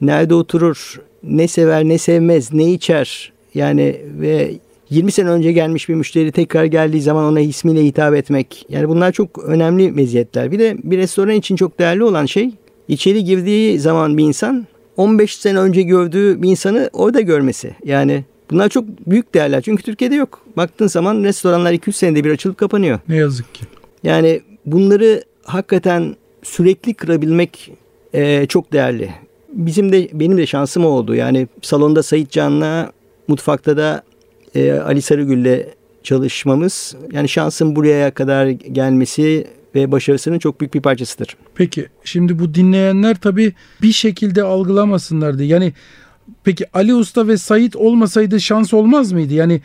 nerede 0.00 0.34
oturur, 0.34 1.00
ne 1.22 1.48
sever, 1.48 1.84
ne 1.84 1.98
sevmez, 1.98 2.52
ne 2.52 2.72
içer. 2.72 3.32
Yani 3.54 4.00
ve 4.20 4.54
20 4.90 5.12
sene 5.12 5.28
önce 5.28 5.52
gelmiş 5.52 5.88
bir 5.88 5.94
müşteri 5.94 6.32
tekrar 6.32 6.64
geldiği 6.64 7.00
zaman 7.00 7.24
ona 7.24 7.40
ismiyle 7.40 7.84
hitap 7.84 8.14
etmek. 8.14 8.66
Yani 8.68 8.88
bunlar 8.88 9.12
çok 9.12 9.44
önemli 9.44 9.92
meziyetler. 9.92 10.52
Bir 10.52 10.58
de 10.58 10.76
bir 10.84 10.98
restoran 10.98 11.34
için 11.34 11.56
çok 11.56 11.78
değerli 11.78 12.04
olan 12.04 12.26
şey 12.26 12.50
içeri 12.88 13.24
girdiği 13.24 13.78
zaman 13.78 14.18
bir 14.18 14.24
insan 14.24 14.66
15 14.96 15.36
sene 15.36 15.58
önce 15.58 15.82
gördüğü 15.82 16.42
bir 16.42 16.50
insanı 16.50 16.90
orada 16.92 17.20
görmesi. 17.20 17.74
Yani 17.84 18.24
bunlar 18.50 18.68
çok 18.68 18.84
büyük 19.06 19.34
değerler. 19.34 19.62
Çünkü 19.62 19.82
Türkiye'de 19.82 20.14
yok. 20.14 20.40
Baktığın 20.56 20.86
zaman 20.86 21.24
restoranlar 21.24 21.72
200 21.72 21.96
senede 21.96 22.24
bir 22.24 22.30
açılıp 22.30 22.58
kapanıyor. 22.58 22.98
Ne 23.08 23.16
yazık 23.16 23.54
ki. 23.54 23.64
Yani 24.02 24.40
bunları 24.66 25.24
hakikaten 25.44 26.16
sürekli 26.42 26.94
kırabilmek 26.94 27.72
e, 28.14 28.46
çok 28.46 28.72
değerli. 28.72 29.10
Bizim 29.52 29.92
de 29.92 30.08
benim 30.12 30.36
de 30.36 30.46
şansım 30.46 30.84
oldu. 30.84 31.14
Yani 31.14 31.48
salonda 31.62 32.02
Sait 32.02 32.30
Can'la 32.30 32.92
mutfakta 33.28 33.76
da 33.76 34.02
e, 34.54 34.72
Ali 34.72 35.02
Sarıgül'le 35.02 35.66
çalışmamız 36.02 36.96
yani 37.12 37.28
şansın 37.28 37.76
buraya 37.76 38.10
kadar 38.10 38.46
gelmesi 38.48 39.46
ve 39.74 39.92
başarısının 39.92 40.38
çok 40.38 40.60
büyük 40.60 40.74
bir 40.74 40.80
parçasıdır. 40.80 41.36
Peki 41.54 41.86
şimdi 42.04 42.38
bu 42.38 42.54
dinleyenler 42.54 43.16
tabii 43.20 43.52
bir 43.82 43.92
şekilde 43.92 44.42
algılamasınlar 44.42 45.38
diye. 45.38 45.48
Yani 45.48 45.72
peki 46.44 46.64
Ali 46.76 46.94
Usta 46.94 47.28
ve 47.28 47.38
Sait 47.38 47.76
olmasaydı 47.76 48.40
şans 48.40 48.74
olmaz 48.74 49.12
mıydı? 49.12 49.34
Yani 49.34 49.60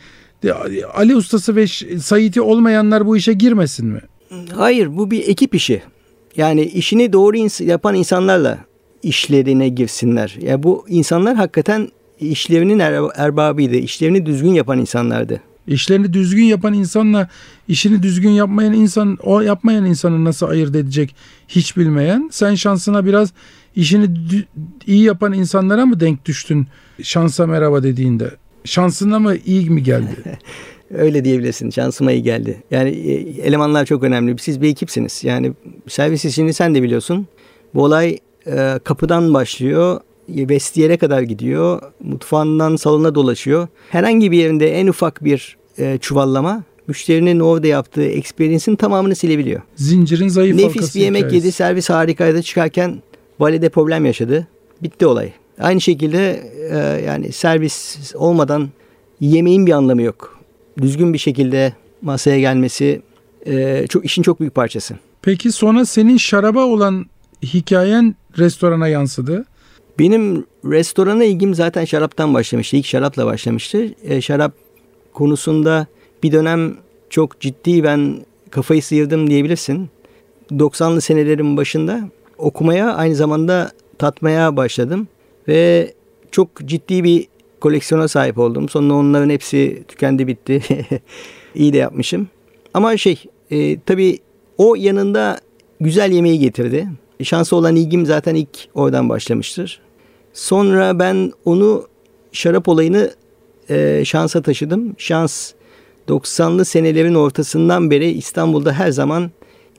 Ali 0.94 1.16
Ustası 1.16 1.56
ve 1.56 1.66
Sait'i 2.00 2.40
olmayanlar 2.40 3.06
bu 3.06 3.16
işe 3.16 3.32
girmesin 3.32 3.86
mi? 3.86 4.00
Hayır 4.54 4.96
bu 4.96 5.10
bir 5.10 5.28
ekip 5.28 5.54
işi. 5.54 5.82
Yani 6.36 6.62
işini 6.62 7.12
doğru 7.12 7.36
ins- 7.36 7.64
yapan 7.64 7.94
insanlarla 7.94 8.58
işlerine 9.02 9.68
girsinler. 9.68 10.36
Ya 10.40 10.50
yani 10.50 10.62
bu 10.62 10.84
insanlar 10.88 11.36
hakikaten 11.36 11.88
işlerinin 12.20 12.78
er- 12.78 13.10
erbabıydı. 13.16 13.76
İşlerini 13.76 14.26
düzgün 14.26 14.52
yapan 14.54 14.78
insanlardı. 14.78 15.40
İşlerini 15.66 16.12
düzgün 16.12 16.44
yapan 16.44 16.74
insanla 16.74 17.28
işini 17.68 18.02
düzgün 18.02 18.30
yapmayan 18.30 18.72
insan 18.72 19.18
o 19.22 19.40
yapmayan 19.40 19.84
insanı 19.84 20.24
nasıl 20.24 20.46
ayırt 20.46 20.76
edecek 20.76 21.14
hiç 21.48 21.76
bilmeyen. 21.76 22.28
Sen 22.32 22.54
şansına 22.54 23.06
biraz 23.06 23.32
işini 23.76 24.06
iyi 24.86 25.02
yapan 25.04 25.32
insanlara 25.32 25.86
mı 25.86 26.00
denk 26.00 26.24
düştün 26.26 26.66
şansa 27.02 27.46
merhaba 27.46 27.82
dediğinde? 27.82 28.30
Şansına 28.64 29.18
mı 29.18 29.34
iyi 29.46 29.70
mi 29.70 29.82
geldi? 29.82 30.16
Öyle 30.94 31.24
diyebilirsin. 31.24 31.70
Şansıma 31.70 32.12
iyi 32.12 32.22
geldi. 32.22 32.62
Yani 32.70 32.90
e, 32.90 33.12
elemanlar 33.42 33.84
çok 33.86 34.02
önemli. 34.02 34.36
Siz 34.38 34.62
bir 34.62 34.68
ekipsiniz. 34.68 35.24
Yani 35.24 35.52
servis 35.88 36.24
işini 36.24 36.52
sen 36.54 36.74
de 36.74 36.82
biliyorsun. 36.82 37.26
Bu 37.74 37.84
olay 37.84 38.18
e, 38.46 38.80
kapıdan 38.84 39.34
başlıyor. 39.34 40.00
e, 40.36 40.48
Vestiyere 40.48 40.96
kadar 40.96 41.22
gidiyor. 41.22 41.82
Mutfağından 42.04 42.76
salona 42.76 43.14
dolaşıyor. 43.14 43.68
Herhangi 43.90 44.30
bir 44.32 44.38
yerinde 44.38 44.80
en 44.80 44.86
ufak 44.86 45.24
bir 45.24 45.56
e, 45.78 45.98
çuvallama 46.00 46.62
müşterinin 46.86 47.40
orada 47.40 47.66
yaptığı 47.66 48.04
experience'in 48.04 48.76
tamamını 48.76 49.14
silebiliyor. 49.16 49.60
Zincirin 49.76 50.28
zayıf 50.28 50.56
Nefis 50.56 50.74
halkası 50.76 50.98
bir 50.98 51.04
yemek 51.04 51.18
hikayesi. 51.24 51.46
yedi. 51.46 51.52
Servis 51.52 51.90
harikaydı. 51.90 52.42
Çıkarken 52.42 53.02
valide 53.40 53.68
problem 53.68 54.06
yaşadı. 54.06 54.46
Bitti 54.82 55.06
olay. 55.06 55.32
Aynı 55.60 55.80
şekilde 55.80 56.42
e, 56.70 56.76
yani 57.06 57.32
servis 57.32 57.98
olmadan 58.14 58.68
yemeğin 59.20 59.66
bir 59.66 59.72
anlamı 59.72 60.02
yok. 60.02 60.38
Düzgün 60.80 61.12
bir 61.12 61.18
şekilde 61.18 61.72
masaya 62.02 62.40
gelmesi 62.40 63.02
e, 63.46 63.86
çok 63.88 64.04
işin 64.04 64.22
çok 64.22 64.40
büyük 64.40 64.54
parçası. 64.54 64.94
Peki 65.22 65.52
sonra 65.52 65.84
senin 65.84 66.16
şaraba 66.16 66.64
olan 66.64 67.06
hikayen 67.42 68.14
restorana 68.38 68.88
yansıdı. 68.88 69.44
Benim 69.98 70.44
restorana 70.64 71.24
ilgim 71.24 71.54
zaten 71.54 71.84
şaraptan 71.84 72.34
başlamıştı. 72.34 72.76
İlk 72.76 72.86
şarapla 72.86 73.26
başlamıştı. 73.26 73.94
E, 74.04 74.20
şarap 74.20 74.52
konusunda 75.12 75.86
bir 76.22 76.32
dönem 76.32 76.76
çok 77.10 77.40
ciddi 77.40 77.84
ben 77.84 78.16
kafayı 78.50 78.82
sıyırdım 78.82 79.30
diyebilirsin. 79.30 79.88
90'lı 80.50 81.00
senelerin 81.00 81.56
başında 81.56 82.00
okumaya 82.40 82.94
aynı 82.94 83.14
zamanda 83.14 83.70
tatmaya 83.98 84.56
başladım. 84.56 85.08
Ve 85.48 85.92
çok 86.30 86.48
ciddi 86.64 87.04
bir 87.04 87.28
koleksiyona 87.60 88.08
sahip 88.08 88.38
oldum. 88.38 88.68
Sonra 88.68 88.94
onların 88.94 89.30
hepsi 89.30 89.82
tükendi 89.88 90.26
bitti. 90.26 90.62
İyi 91.54 91.72
de 91.72 91.76
yapmışım. 91.76 92.28
Ama 92.74 92.96
şey 92.96 93.24
e, 93.50 93.80
tabii 93.80 94.18
o 94.58 94.74
yanında 94.74 95.40
güzel 95.80 96.12
yemeği 96.12 96.38
getirdi. 96.38 96.88
Şansı 97.22 97.56
olan 97.56 97.76
ilgim 97.76 98.06
zaten 98.06 98.34
ilk 98.34 98.68
oradan 98.74 99.08
başlamıştır. 99.08 99.80
Sonra 100.32 100.98
ben 100.98 101.32
onu 101.44 101.86
şarap 102.32 102.68
olayını 102.68 103.10
e, 103.70 104.02
şansa 104.04 104.42
taşıdım. 104.42 104.94
Şans 104.98 105.52
90'lı 106.08 106.64
senelerin 106.64 107.14
ortasından 107.14 107.90
beri 107.90 108.10
İstanbul'da 108.10 108.72
her 108.72 108.90
zaman 108.90 109.30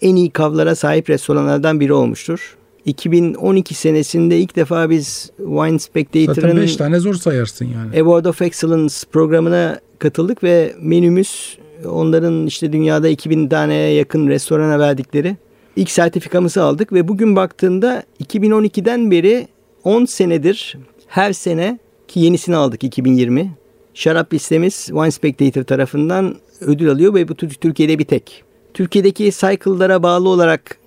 en 0.01 0.15
iyi 0.15 0.29
kavlara 0.29 0.75
sahip 0.75 1.09
restoranlardan 1.09 1.79
biri 1.79 1.93
olmuştur. 1.93 2.57
2012 2.85 3.73
senesinde 3.73 4.39
ilk 4.39 4.55
defa 4.55 4.89
biz 4.89 5.31
Wine 5.37 5.57
Zaten 5.59 5.77
Spectator'ın 5.77 6.57
5 6.57 6.75
tane 6.75 6.99
zor 6.99 7.13
sayarsın 7.13 7.65
yani. 7.65 8.01
Award 8.01 8.25
of 8.25 8.41
Excellence 8.41 8.95
programına 9.11 9.79
katıldık 9.99 10.43
ve 10.43 10.75
menümüz 10.81 11.57
onların 11.85 12.45
işte 12.45 12.73
dünyada 12.73 13.09
2000 13.09 13.47
taneye 13.47 13.93
yakın 13.93 14.27
restorana 14.27 14.79
verdikleri 14.79 15.37
ilk 15.75 15.91
sertifikamızı 15.91 16.63
aldık 16.63 16.93
ve 16.93 17.07
bugün 17.07 17.35
baktığında 17.35 18.03
2012'den 18.23 19.11
beri 19.11 19.47
10 19.83 20.05
senedir 20.05 20.77
her 21.07 21.33
sene 21.33 21.79
ki 22.07 22.19
yenisini 22.19 22.55
aldık 22.55 22.83
2020. 22.83 23.51
Şarap 23.93 24.33
listemiz 24.33 24.85
Wine 24.85 25.11
Spectator 25.11 25.63
tarafından 25.63 26.35
ödül 26.61 26.89
alıyor 26.89 27.13
ve 27.13 27.27
bu 27.27 27.35
Türkiye'de 27.35 27.99
bir 27.99 28.05
tek. 28.05 28.43
Türkiye'deki 28.73 29.31
cycle'lara 29.31 30.03
bağlı 30.03 30.29
olarak 30.29 30.77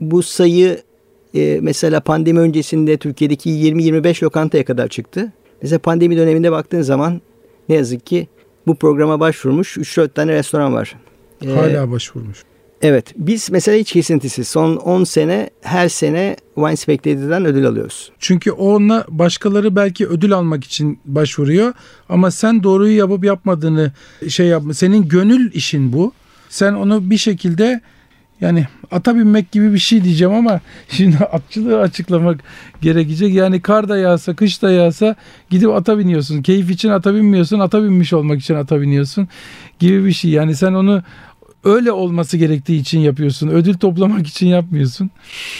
bu 0.00 0.22
sayı 0.22 0.82
e, 1.34 1.58
mesela 1.62 2.00
pandemi 2.00 2.40
öncesinde 2.40 2.96
Türkiye'deki 2.96 3.50
20-25 3.50 4.24
lokantaya 4.24 4.64
kadar 4.64 4.88
çıktı. 4.88 5.32
Mesela 5.62 5.78
pandemi 5.78 6.16
döneminde 6.16 6.52
baktığın 6.52 6.82
zaman 6.82 7.20
ne 7.68 7.74
yazık 7.74 8.06
ki 8.06 8.28
bu 8.66 8.74
programa 8.74 9.20
başvurmuş 9.20 9.76
3-4 9.76 10.08
tane 10.08 10.32
restoran 10.32 10.74
var. 10.74 10.94
Ee, 11.44 11.48
Hala 11.48 11.90
başvurmuş. 11.90 12.44
Evet. 12.82 13.14
Biz 13.16 13.50
mesela 13.50 13.78
hiç 13.78 13.92
kesintisiz 13.92 14.48
son 14.48 14.76
10 14.76 15.04
sene 15.04 15.50
her 15.60 15.88
sene 15.88 16.36
Wine 16.54 16.76
Spectator'dan 16.76 17.44
ödül 17.44 17.66
alıyoruz. 17.66 18.12
Çünkü 18.18 18.50
onunla 18.50 19.04
başkaları 19.08 19.76
belki 19.76 20.06
ödül 20.06 20.32
almak 20.32 20.64
için 20.64 20.98
başvuruyor 21.04 21.72
ama 22.08 22.30
sen 22.30 22.62
doğruyu 22.62 22.96
yapıp 22.96 23.24
yapmadığını 23.24 23.92
şey 24.28 24.46
yapma. 24.46 24.74
Senin 24.74 25.08
gönül 25.08 25.52
işin 25.52 25.92
bu. 25.92 26.12
Sen 26.54 26.72
onu 26.72 27.10
bir 27.10 27.16
şekilde 27.16 27.80
yani 28.40 28.66
ata 28.90 29.16
binmek 29.16 29.52
gibi 29.52 29.72
bir 29.72 29.78
şey 29.78 30.04
diyeceğim 30.04 30.34
ama 30.34 30.60
şimdi 30.88 31.16
atçılığı 31.16 31.80
açıklamak 31.80 32.40
gerekecek. 32.82 33.34
Yani 33.34 33.60
kar 33.60 33.88
da 33.88 33.98
yağsa, 33.98 34.36
kış 34.36 34.62
da 34.62 34.70
yağsa 34.70 35.16
gidip 35.50 35.70
ata 35.70 35.98
biniyorsun. 35.98 36.42
Keyif 36.42 36.70
için 36.70 36.88
ata 36.88 37.14
binmiyorsun, 37.14 37.58
ata 37.58 37.82
binmiş 37.82 38.12
olmak 38.12 38.40
için 38.40 38.54
ata 38.54 38.80
biniyorsun 38.80 39.28
gibi 39.78 40.04
bir 40.04 40.12
şey. 40.12 40.30
Yani 40.30 40.56
sen 40.56 40.72
onu 40.72 41.02
öyle 41.64 41.92
olması 41.92 42.36
gerektiği 42.36 42.80
için 42.80 43.00
yapıyorsun. 43.00 43.48
Ödül 43.48 43.74
toplamak 43.74 44.26
için 44.26 44.46
yapmıyorsun. 44.46 45.10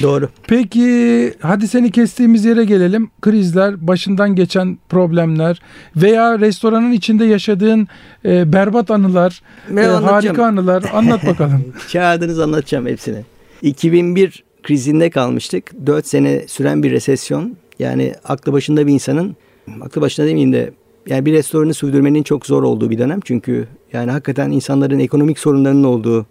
Doğru. 0.02 0.28
Peki 0.46 1.34
hadi 1.40 1.68
seni 1.68 1.90
kestiğimiz 1.90 2.44
yere 2.44 2.64
gelelim. 2.64 3.11
Krizler, 3.20 3.87
başından 3.87 4.34
geçen 4.34 4.78
problemler 4.88 5.61
veya 5.96 6.38
restoranın 6.40 6.92
içinde 6.92 7.25
yaşadığın 7.25 7.88
e, 8.25 8.52
berbat 8.52 8.90
anılar, 8.90 9.42
e, 9.76 9.80
harika 9.82 10.44
anılar 10.44 10.84
anlat 10.92 11.26
bakalım. 11.26 11.64
Çağırdınız 11.88 12.40
anlatacağım 12.40 12.87
hepsini. 12.87 13.18
2001 13.62 14.44
krizinde 14.62 15.11
kalmıştık. 15.11 15.87
4 15.87 16.06
sene 16.06 16.49
süren 16.49 16.82
bir 16.82 16.90
resesyon. 16.90 17.56
Yani 17.78 18.14
aklı 18.25 18.52
başında 18.52 18.87
bir 18.87 18.92
insanın, 18.92 19.37
aklı 19.80 20.00
başında 20.00 20.26
demeyeyim 20.26 20.52
de 20.52 20.70
yani 21.06 21.26
bir 21.26 21.32
restoranı 21.32 21.75
sürdürmenin 21.75 22.23
çok 22.23 22.46
zor 22.46 22.62
olduğu 22.62 22.90
bir 22.90 22.99
dönem. 22.99 23.20
Çünkü 23.25 23.68
yani 23.94 24.10
hakikaten 24.10 24.50
insanların 24.50 24.98
ekonomik 24.98 25.38
sorunlarının 25.38 25.84
olduğu, 25.84 26.26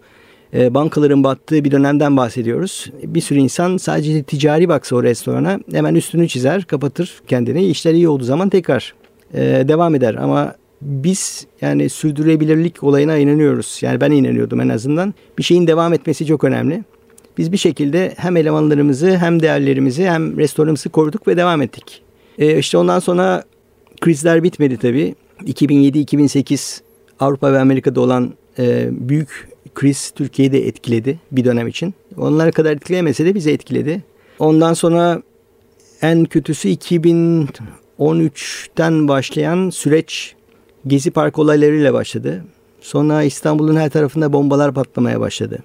e, 0.53 0.73
bankaların 0.73 1.23
battığı 1.23 1.63
bir 1.63 1.71
dönemden 1.71 2.17
bahsediyoruz. 2.17 2.91
Bir 3.03 3.21
sürü 3.21 3.39
insan 3.39 3.77
sadece 3.77 4.23
ticari 4.23 4.69
baksa 4.69 4.95
o 4.95 5.03
restorana 5.03 5.59
hemen 5.71 5.95
üstünü 5.95 6.27
çizer, 6.27 6.63
kapatır 6.63 7.21
kendini. 7.27 7.65
İşler 7.65 7.93
iyi 7.93 8.07
olduğu 8.07 8.23
zaman 8.23 8.49
tekrar 8.49 8.93
e, 9.33 9.41
devam 9.67 9.95
eder. 9.95 10.15
Ama 10.15 10.55
biz 10.81 11.47
yani 11.61 11.89
sürdürülebilirlik 11.89 12.83
olayına 12.83 13.17
inanıyoruz. 13.17 13.79
Yani 13.81 14.01
ben 14.01 14.11
inanıyordum 14.11 14.61
en 14.61 14.69
azından. 14.69 15.13
Bir 15.37 15.43
şeyin 15.43 15.67
devam 15.67 15.93
etmesi 15.93 16.25
çok 16.25 16.43
önemli. 16.43 16.83
Biz 17.37 17.51
bir 17.51 17.57
şekilde 17.57 18.13
hem 18.17 18.37
elemanlarımızı 18.37 19.17
hem 19.17 19.41
değerlerimizi 19.41 20.05
hem 20.05 20.37
restoranımızı 20.37 20.89
koruduk 20.89 21.27
ve 21.27 21.37
devam 21.37 21.61
ettik. 21.61 22.01
E, 22.39 22.57
işte 22.57 22.77
ondan 22.77 22.99
sonra 22.99 23.43
krizler 24.01 24.43
bitmedi 24.43 24.77
tabii. 24.77 25.15
2007-2008 25.45 26.79
Avrupa 27.19 27.53
ve 27.53 27.59
Amerika'da 27.59 28.01
olan 28.01 28.33
e, 28.59 28.89
büyük 28.91 29.53
kriz 29.75 30.11
Türkiye'yi 30.11 30.51
de 30.51 30.67
etkiledi 30.67 31.19
bir 31.31 31.45
dönem 31.45 31.67
için. 31.67 31.93
Onlara 32.17 32.51
kadar 32.51 32.71
etkileyemese 32.71 33.25
de 33.25 33.35
bizi 33.35 33.51
etkiledi. 33.51 34.03
Ondan 34.39 34.73
sonra 34.73 35.21
en 36.01 36.25
kötüsü 36.25 36.69
2013'ten 36.69 39.07
başlayan 39.07 39.69
süreç 39.69 40.35
Gezi 40.87 41.11
Park 41.11 41.39
olaylarıyla 41.39 41.93
başladı. 41.93 42.43
Sonra 42.81 43.23
İstanbul'un 43.23 43.75
her 43.75 43.89
tarafında 43.89 44.33
bombalar 44.33 44.73
patlamaya 44.73 45.19
başladı. 45.19 45.59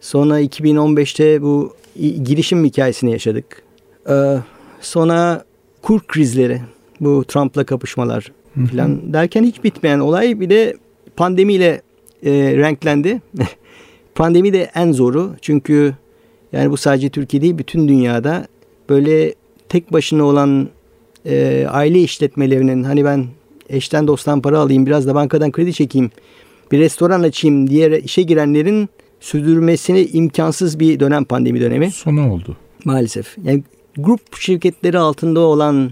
Sonra 0.00 0.40
2015'te 0.40 1.42
bu 1.42 1.74
girişim 2.22 2.64
hikayesini 2.64 3.10
yaşadık. 3.10 3.62
Ee, 4.08 4.36
sonra 4.80 5.44
kur 5.82 6.00
krizleri, 6.00 6.60
bu 7.00 7.24
Trump'la 7.28 7.64
kapışmalar 7.64 8.32
falan 8.70 9.12
derken 9.12 9.44
hiç 9.44 9.64
bitmeyen 9.64 9.98
olay 9.98 10.40
bir 10.40 10.50
de 10.50 10.76
pandemiyle 11.18 11.82
e, 12.24 12.30
renklendi. 12.56 13.20
Pandemi 14.14 14.52
de 14.52 14.70
en 14.74 14.92
zoru 14.92 15.34
çünkü 15.42 15.94
yani 16.52 16.70
bu 16.70 16.76
sadece 16.76 17.10
Türkiye 17.10 17.42
değil 17.42 17.58
bütün 17.58 17.88
dünyada 17.88 18.46
böyle 18.88 19.34
tek 19.68 19.92
başına 19.92 20.24
olan 20.24 20.68
e, 21.26 21.66
aile 21.68 22.00
işletmelerinin 22.00 22.82
hani 22.82 23.04
ben 23.04 23.26
eşten 23.68 24.06
dosttan 24.06 24.42
para 24.42 24.58
alayım 24.58 24.86
biraz 24.86 25.06
da 25.06 25.14
bankadan 25.14 25.52
kredi 25.52 25.72
çekeyim 25.72 26.10
bir 26.72 26.78
restoran 26.78 27.22
açayım 27.22 27.70
diye 27.70 28.00
işe 28.00 28.22
girenlerin 28.22 28.88
sürdürmesini 29.20 30.04
imkansız 30.04 30.80
bir 30.80 31.00
dönem 31.00 31.24
pandemi 31.24 31.60
dönemi. 31.60 31.90
Sonu 31.90 32.32
oldu. 32.32 32.56
Maalesef. 32.84 33.36
Yani 33.44 33.62
grup 33.96 34.40
şirketleri 34.40 34.98
altında 34.98 35.40
olan 35.40 35.90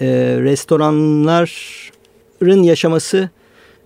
e, 0.00 0.06
restoranların 0.40 2.62
yaşaması 2.62 3.30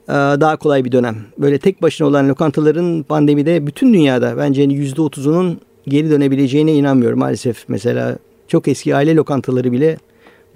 daha 0.08 0.56
kolay 0.56 0.84
bir 0.84 0.92
dönem. 0.92 1.16
Böyle 1.38 1.58
tek 1.58 1.82
başına 1.82 2.06
olan 2.06 2.28
lokantaların 2.28 3.02
pandemide 3.02 3.66
bütün 3.66 3.94
dünyada 3.94 4.36
bence 4.36 4.64
%30'unun 4.64 5.56
geri 5.88 6.10
dönebileceğine 6.10 6.74
inanmıyorum 6.74 7.18
maalesef. 7.18 7.64
Mesela 7.68 8.18
çok 8.48 8.68
eski 8.68 8.96
aile 8.96 9.14
lokantaları 9.14 9.72
bile 9.72 9.96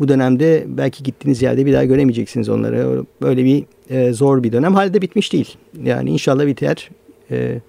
bu 0.01 0.09
dönemde 0.09 0.65
belki 0.69 1.03
gittiğiniz 1.03 1.43
yerde 1.43 1.67
bir 1.67 1.73
daha 1.73 1.85
göremeyeceksiniz 1.85 2.49
onları. 2.49 3.05
Böyle 3.23 3.45
bir 3.45 3.65
e, 3.91 4.13
zor 4.13 4.43
bir 4.43 4.53
dönem. 4.53 4.75
Halde 4.75 5.03
bitmiş 5.03 5.33
değil. 5.33 5.55
Yani 5.85 6.11
inşallah 6.11 6.47
biter. 6.47 6.91
E, 7.31 7.61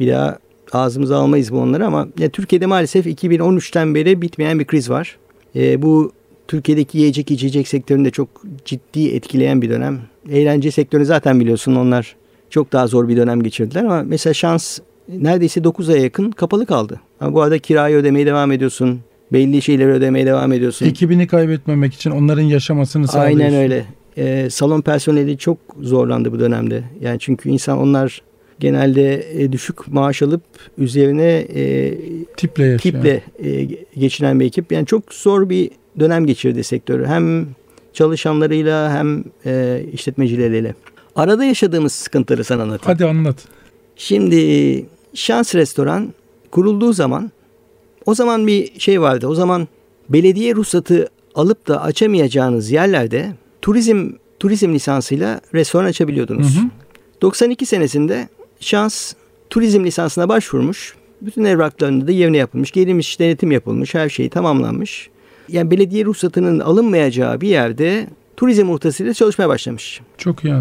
bir 0.00 0.08
daha 0.08 0.38
ağzımıza 0.72 1.18
almayız 1.18 1.52
bu 1.52 1.58
onları 1.58 1.86
ama 1.86 2.08
ya, 2.18 2.28
Türkiye'de 2.28 2.66
maalesef 2.66 3.06
2013'ten 3.06 3.94
beri 3.94 4.22
bitmeyen 4.22 4.58
bir 4.58 4.64
kriz 4.64 4.90
var. 4.90 5.18
E, 5.56 5.82
bu 5.82 6.12
Türkiye'deki 6.48 6.98
yiyecek 6.98 7.30
içecek 7.30 7.68
sektöründe 7.68 8.10
çok 8.10 8.28
ciddi 8.64 9.08
etkileyen 9.08 9.62
bir 9.62 9.70
dönem. 9.70 10.00
Eğlence 10.30 10.70
sektörü 10.70 11.04
zaten 11.04 11.40
biliyorsun 11.40 11.74
onlar 11.74 12.16
çok 12.50 12.72
daha 12.72 12.86
zor 12.86 13.08
bir 13.08 13.16
dönem 13.16 13.42
geçirdiler 13.42 13.84
ama 13.84 14.02
mesela 14.02 14.34
şans 14.34 14.78
neredeyse 15.08 15.64
9 15.64 15.88
aya 15.88 16.02
yakın 16.02 16.30
kapalı 16.30 16.66
kaldı. 16.66 17.00
Ama 17.20 17.34
bu 17.34 17.42
arada 17.42 17.58
kirayı 17.58 17.96
ödemeye 17.96 18.26
devam 18.26 18.52
ediyorsun. 18.52 19.00
Belli 19.32 19.62
şeyleri 19.62 19.90
ödemeye 19.90 20.26
devam 20.26 20.52
ediyorsun. 20.52 20.86
Ekibini 20.86 21.26
kaybetmemek 21.26 21.94
için 21.94 22.10
onların 22.10 22.42
yaşamasını 22.42 23.08
sağlıyorsun. 23.08 23.40
Aynen 23.40 23.54
öyle. 23.54 23.84
Ee, 24.18 24.50
salon 24.50 24.80
personeli 24.80 25.38
çok 25.38 25.58
zorlandı 25.80 26.32
bu 26.32 26.40
dönemde. 26.40 26.82
Yani 27.00 27.18
çünkü 27.18 27.48
insan 27.48 27.78
onlar 27.78 28.22
genelde 28.60 29.26
e, 29.42 29.52
düşük 29.52 29.88
maaş 29.88 30.22
alıp 30.22 30.42
üzerine 30.78 31.46
e, 31.54 31.94
tiple, 32.36 32.64
yaşayan. 32.64 32.78
tiple 32.78 33.22
e, 33.38 33.68
geçinen 33.96 34.40
bir 34.40 34.44
ekip. 34.44 34.72
Yani 34.72 34.86
çok 34.86 35.14
zor 35.14 35.48
bir 35.48 35.70
dönem 36.00 36.26
geçirdi 36.26 36.64
sektörü. 36.64 37.06
Hem 37.06 37.46
çalışanlarıyla 37.96 38.92
hem 38.92 39.24
e, 39.46 39.82
işletmecileriyle. 39.92 40.74
Arada 41.16 41.44
yaşadığımız 41.44 41.92
sıkıntıları 41.92 42.44
sana 42.44 42.62
anlatayım. 42.62 42.98
Hadi 42.98 43.04
anlat. 43.04 43.36
Şimdi 43.96 44.86
Şans 45.14 45.54
Restoran 45.54 46.12
kurulduğu 46.50 46.92
zaman 46.92 47.30
o 48.06 48.14
zaman 48.14 48.46
bir 48.46 48.80
şey 48.80 49.00
vardı. 49.00 49.26
O 49.26 49.34
zaman 49.34 49.68
belediye 50.08 50.54
ruhsatı 50.54 51.08
alıp 51.34 51.68
da 51.68 51.82
açamayacağınız 51.82 52.70
yerlerde 52.70 53.32
turizm 53.62 54.10
turizm 54.40 54.74
lisansıyla 54.74 55.40
restoran 55.54 55.84
açabiliyordunuz. 55.84 56.56
Hı 56.56 56.60
hı. 56.60 56.64
92 57.22 57.66
senesinde 57.66 58.28
Şans 58.60 59.12
turizm 59.50 59.84
lisansına 59.84 60.28
başvurmuş. 60.28 60.94
Bütün 61.20 61.44
evraklarında 61.44 62.06
da 62.06 62.12
yerine 62.12 62.36
yapılmış. 62.36 62.70
Gelinmiş 62.70 63.20
denetim 63.20 63.52
yapılmış. 63.52 63.94
Her 63.94 64.08
şey 64.08 64.28
tamamlanmış 64.28 65.10
yani 65.48 65.70
belediye 65.70 66.04
ruhsatının 66.04 66.60
alınmayacağı 66.60 67.40
bir 67.40 67.48
yerde 67.48 68.06
turizm 68.36 68.68
ruhsatıyla 68.68 69.14
çalışmaya 69.14 69.48
başlamış. 69.48 70.00
Çok 70.18 70.44
iyi. 70.44 70.54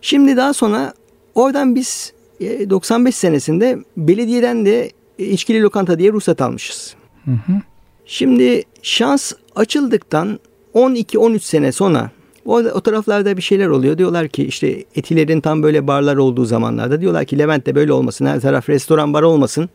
Şimdi 0.00 0.36
daha 0.36 0.54
sonra 0.54 0.92
oradan 1.34 1.74
biz 1.74 2.12
95 2.40 3.14
e, 3.14 3.18
senesinde 3.18 3.78
belediyeden 3.96 4.66
de 4.66 4.90
içkili 5.18 5.62
lokanta 5.62 5.98
diye 5.98 6.12
ruhsat 6.12 6.40
almışız. 6.40 6.94
Hı 7.24 7.30
hı. 7.30 7.52
Şimdi 8.06 8.62
şans 8.82 9.32
açıldıktan 9.56 10.38
12-13 10.74 11.38
sene 11.38 11.72
sonra 11.72 12.10
O, 12.46 12.54
o 12.54 12.80
taraflarda 12.80 13.36
bir 13.36 13.42
şeyler 13.42 13.68
oluyor. 13.68 13.98
Diyorlar 13.98 14.28
ki 14.28 14.44
işte 14.44 14.84
etilerin 14.96 15.40
tam 15.40 15.62
böyle 15.62 15.86
barlar 15.86 16.16
olduğu 16.16 16.44
zamanlarda 16.44 17.00
diyorlar 17.00 17.24
ki 17.24 17.38
Levent'te 17.38 17.74
böyle 17.74 17.92
olmasın. 17.92 18.26
Her 18.26 18.40
taraf 18.40 18.68
restoran 18.68 19.12
bar 19.12 19.22
olmasın. 19.22 19.68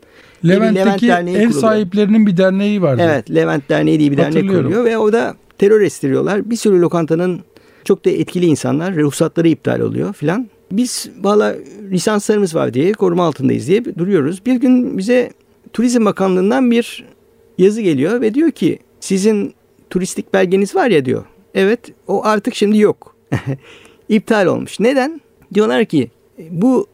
Levent'teki 0.44 1.08
Levent 1.08 1.28
ev 1.28 1.50
sahiplerinin 1.50 2.26
bir 2.26 2.36
derneği 2.36 2.82
vardı. 2.82 3.02
Evet 3.04 3.34
Levent 3.34 3.68
Derneği 3.68 3.98
diye 3.98 4.10
bir 4.10 4.16
dernek 4.16 4.50
kuruyor 4.50 4.84
ve 4.84 4.98
orada 4.98 5.34
terör 5.58 5.80
estiriyorlar. 5.80 6.50
Bir 6.50 6.56
sürü 6.56 6.80
lokantanın 6.80 7.40
çok 7.84 8.04
da 8.04 8.10
etkili 8.10 8.46
insanlar 8.46 8.96
ruhsatları 8.96 9.48
iptal 9.48 9.80
oluyor 9.80 10.12
filan. 10.12 10.48
Biz 10.72 11.10
valla 11.22 11.54
lisanslarımız 11.90 12.54
var 12.54 12.74
diye 12.74 12.92
koruma 12.92 13.24
altındayız 13.26 13.68
diye 13.68 13.84
duruyoruz. 13.84 14.46
Bir 14.46 14.54
gün 14.54 14.98
bize 14.98 15.32
Turizm 15.72 16.04
Bakanlığı'ndan 16.04 16.70
bir 16.70 17.04
yazı 17.58 17.80
geliyor 17.80 18.20
ve 18.20 18.34
diyor 18.34 18.50
ki 18.50 18.78
sizin 19.00 19.54
turistik 19.90 20.34
belgeniz 20.34 20.74
var 20.74 20.88
ya 20.88 21.04
diyor. 21.04 21.24
Evet 21.58 21.80
o 22.06 22.24
artık 22.24 22.54
şimdi 22.54 22.78
yok. 22.78 23.16
İptal 24.08 24.46
olmuş. 24.46 24.80
Neden? 24.80 25.20
Diyorlar 25.54 25.84
ki 25.84 26.10
bu 26.50 26.86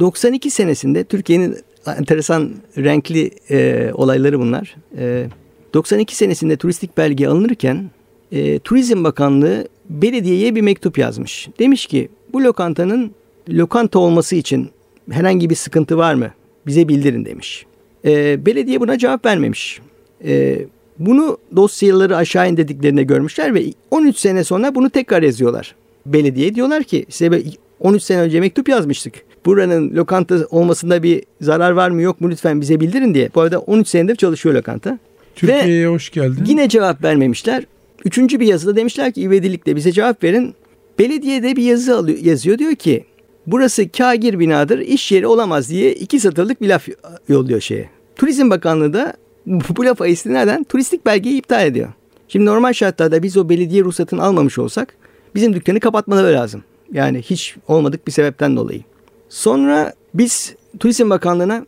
92 0.00 0.50
senesinde 0.50 1.04
Türkiye'nin 1.04 1.56
enteresan 1.86 2.50
renkli 2.78 3.30
e, 3.50 3.90
olayları 3.94 4.40
bunlar. 4.40 4.76
E, 4.98 5.26
92 5.74 6.16
senesinde 6.16 6.56
turistik 6.56 6.96
belge 6.96 7.26
alınırken 7.26 7.90
e, 8.32 8.58
Turizm 8.58 9.04
Bakanlığı 9.04 9.68
belediyeye 9.90 10.54
bir 10.54 10.60
mektup 10.60 10.98
yazmış. 10.98 11.48
Demiş 11.58 11.86
ki 11.86 12.08
bu 12.32 12.44
lokantanın 12.44 13.10
lokanta 13.48 13.98
olması 13.98 14.36
için 14.36 14.70
herhangi 15.10 15.50
bir 15.50 15.54
sıkıntı 15.54 15.96
var 15.96 16.14
mı? 16.14 16.30
Bize 16.66 16.88
bildirin 16.88 17.24
demiş. 17.24 17.66
E, 18.04 18.46
belediye 18.46 18.80
buna 18.80 18.98
cevap 18.98 19.26
vermemiş. 19.26 19.80
E, 20.24 20.58
bunu 21.00 21.38
dosyaları 21.56 22.16
aşağı 22.16 22.48
indirdiklerinde 22.48 23.02
görmüşler 23.02 23.54
ve 23.54 23.64
13 23.90 24.16
sene 24.16 24.44
sonra 24.44 24.74
bunu 24.74 24.90
tekrar 24.90 25.22
yazıyorlar. 25.22 25.74
Belediye 26.06 26.54
diyorlar 26.54 26.84
ki 26.84 27.06
size 27.08 27.42
13 27.80 28.02
sene 28.02 28.20
önce 28.20 28.40
mektup 28.40 28.68
yazmıştık. 28.68 29.14
Buranın 29.46 29.96
lokanta 29.96 30.46
olmasında 30.50 31.02
bir 31.02 31.22
zarar 31.40 31.70
var 31.70 31.90
mı 31.90 32.02
yok 32.02 32.20
mu 32.20 32.30
lütfen 32.30 32.60
bize 32.60 32.80
bildirin 32.80 33.14
diye. 33.14 33.30
Bu 33.34 33.40
arada 33.40 33.58
13 33.58 33.88
senedir 33.88 34.16
çalışıyor 34.16 34.54
lokanta. 34.54 34.98
Türkiye'ye 35.34 35.86
hoş 35.88 36.10
geldin. 36.10 36.44
Yine 36.46 36.68
cevap 36.68 37.04
vermemişler. 37.04 37.64
Üçüncü 38.04 38.40
bir 38.40 38.46
yazıda 38.46 38.76
demişler 38.76 39.12
ki 39.12 39.22
ivedilikle 39.22 39.76
bize 39.76 39.92
cevap 39.92 40.24
verin. 40.24 40.54
Belediyede 40.98 41.56
bir 41.56 41.62
yazı 41.62 41.96
alıyor, 41.96 42.18
yazıyor 42.18 42.58
diyor 42.58 42.74
ki 42.74 43.04
burası 43.46 43.88
kagir 43.88 44.38
binadır 44.38 44.78
iş 44.78 45.12
yeri 45.12 45.26
olamaz 45.26 45.70
diye 45.70 45.92
iki 45.92 46.20
satırlık 46.20 46.62
bir 46.62 46.68
laf 46.68 46.88
yolluyor 47.28 47.60
şeye. 47.60 47.88
Turizm 48.16 48.50
Bakanlığı 48.50 48.92
da 48.92 49.14
bu 49.50 49.84
lafa 49.84 50.06
istinaden 50.06 50.64
turistik 50.64 51.06
belgeyi 51.06 51.38
iptal 51.38 51.66
ediyor. 51.66 51.88
Şimdi 52.28 52.46
normal 52.46 52.72
şartlarda 52.72 53.22
biz 53.22 53.36
o 53.36 53.48
belediye 53.48 53.84
ruhsatını 53.84 54.22
almamış 54.22 54.58
olsak 54.58 54.94
bizim 55.34 55.54
dükkanı 55.54 55.80
kapatmaları 55.80 56.34
lazım. 56.34 56.64
Yani 56.92 57.22
hiç 57.22 57.56
olmadık 57.68 58.06
bir 58.06 58.12
sebepten 58.12 58.56
dolayı. 58.56 58.80
Sonra 59.28 59.92
biz 60.14 60.54
Turizm 60.80 61.10
Bakanlığı'na 61.10 61.66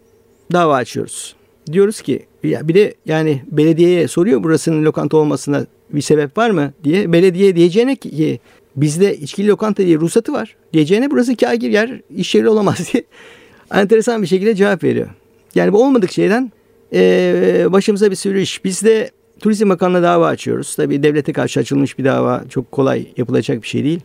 dava 0.53 0.77
açıyoruz. 0.77 1.37
Diyoruz 1.73 2.01
ki 2.01 2.27
ya 2.43 2.69
bir 2.69 2.75
de 2.75 2.95
yani 3.07 3.43
belediyeye 3.51 4.09
soruyor 4.09 4.43
burasının 4.43 4.85
lokanta 4.85 5.17
olmasına 5.17 5.67
bir 5.91 6.01
sebep 6.01 6.39
var 6.39 6.51
mı 6.51 6.73
diye. 6.85 7.13
Belediye 7.13 7.57
diyeceğine 7.57 7.97
ki 7.97 8.41
bizde 8.77 9.17
içkili 9.17 9.49
lokanta 9.49 9.85
diye 9.87 9.97
ruhsatı 9.97 10.33
var. 10.33 10.57
Diyeceğine 10.73 11.11
burası 11.11 11.37
kagir 11.37 11.71
yer 11.71 12.01
iş 12.17 12.35
yeri 12.35 12.49
olamaz 12.49 12.89
diye 12.93 13.05
enteresan 13.75 14.23
bir 14.23 14.27
şekilde 14.27 14.55
cevap 14.55 14.85
veriyor. 14.85 15.09
Yani 15.55 15.73
bu 15.73 15.85
olmadık 15.85 16.13
şeyden 16.13 16.53
e, 16.95 17.67
başımıza 17.69 18.11
bir 18.11 18.17
sürü 18.17 18.41
iş. 18.41 18.65
Biz 18.65 18.83
de 18.85 19.11
Turizm 19.41 19.71
Bakanlığı'na 19.71 20.03
dava 20.03 20.27
açıyoruz. 20.27 20.77
Tabii 20.77 21.03
devlete 21.03 21.33
karşı 21.33 21.61
açılmış 21.61 21.99
bir 21.99 22.05
dava 22.05 22.45
çok 22.49 22.73
kolay 22.73 23.07
yapılacak 23.17 23.63
bir 23.63 23.69
şey 23.69 23.85
değil. 23.85 24.01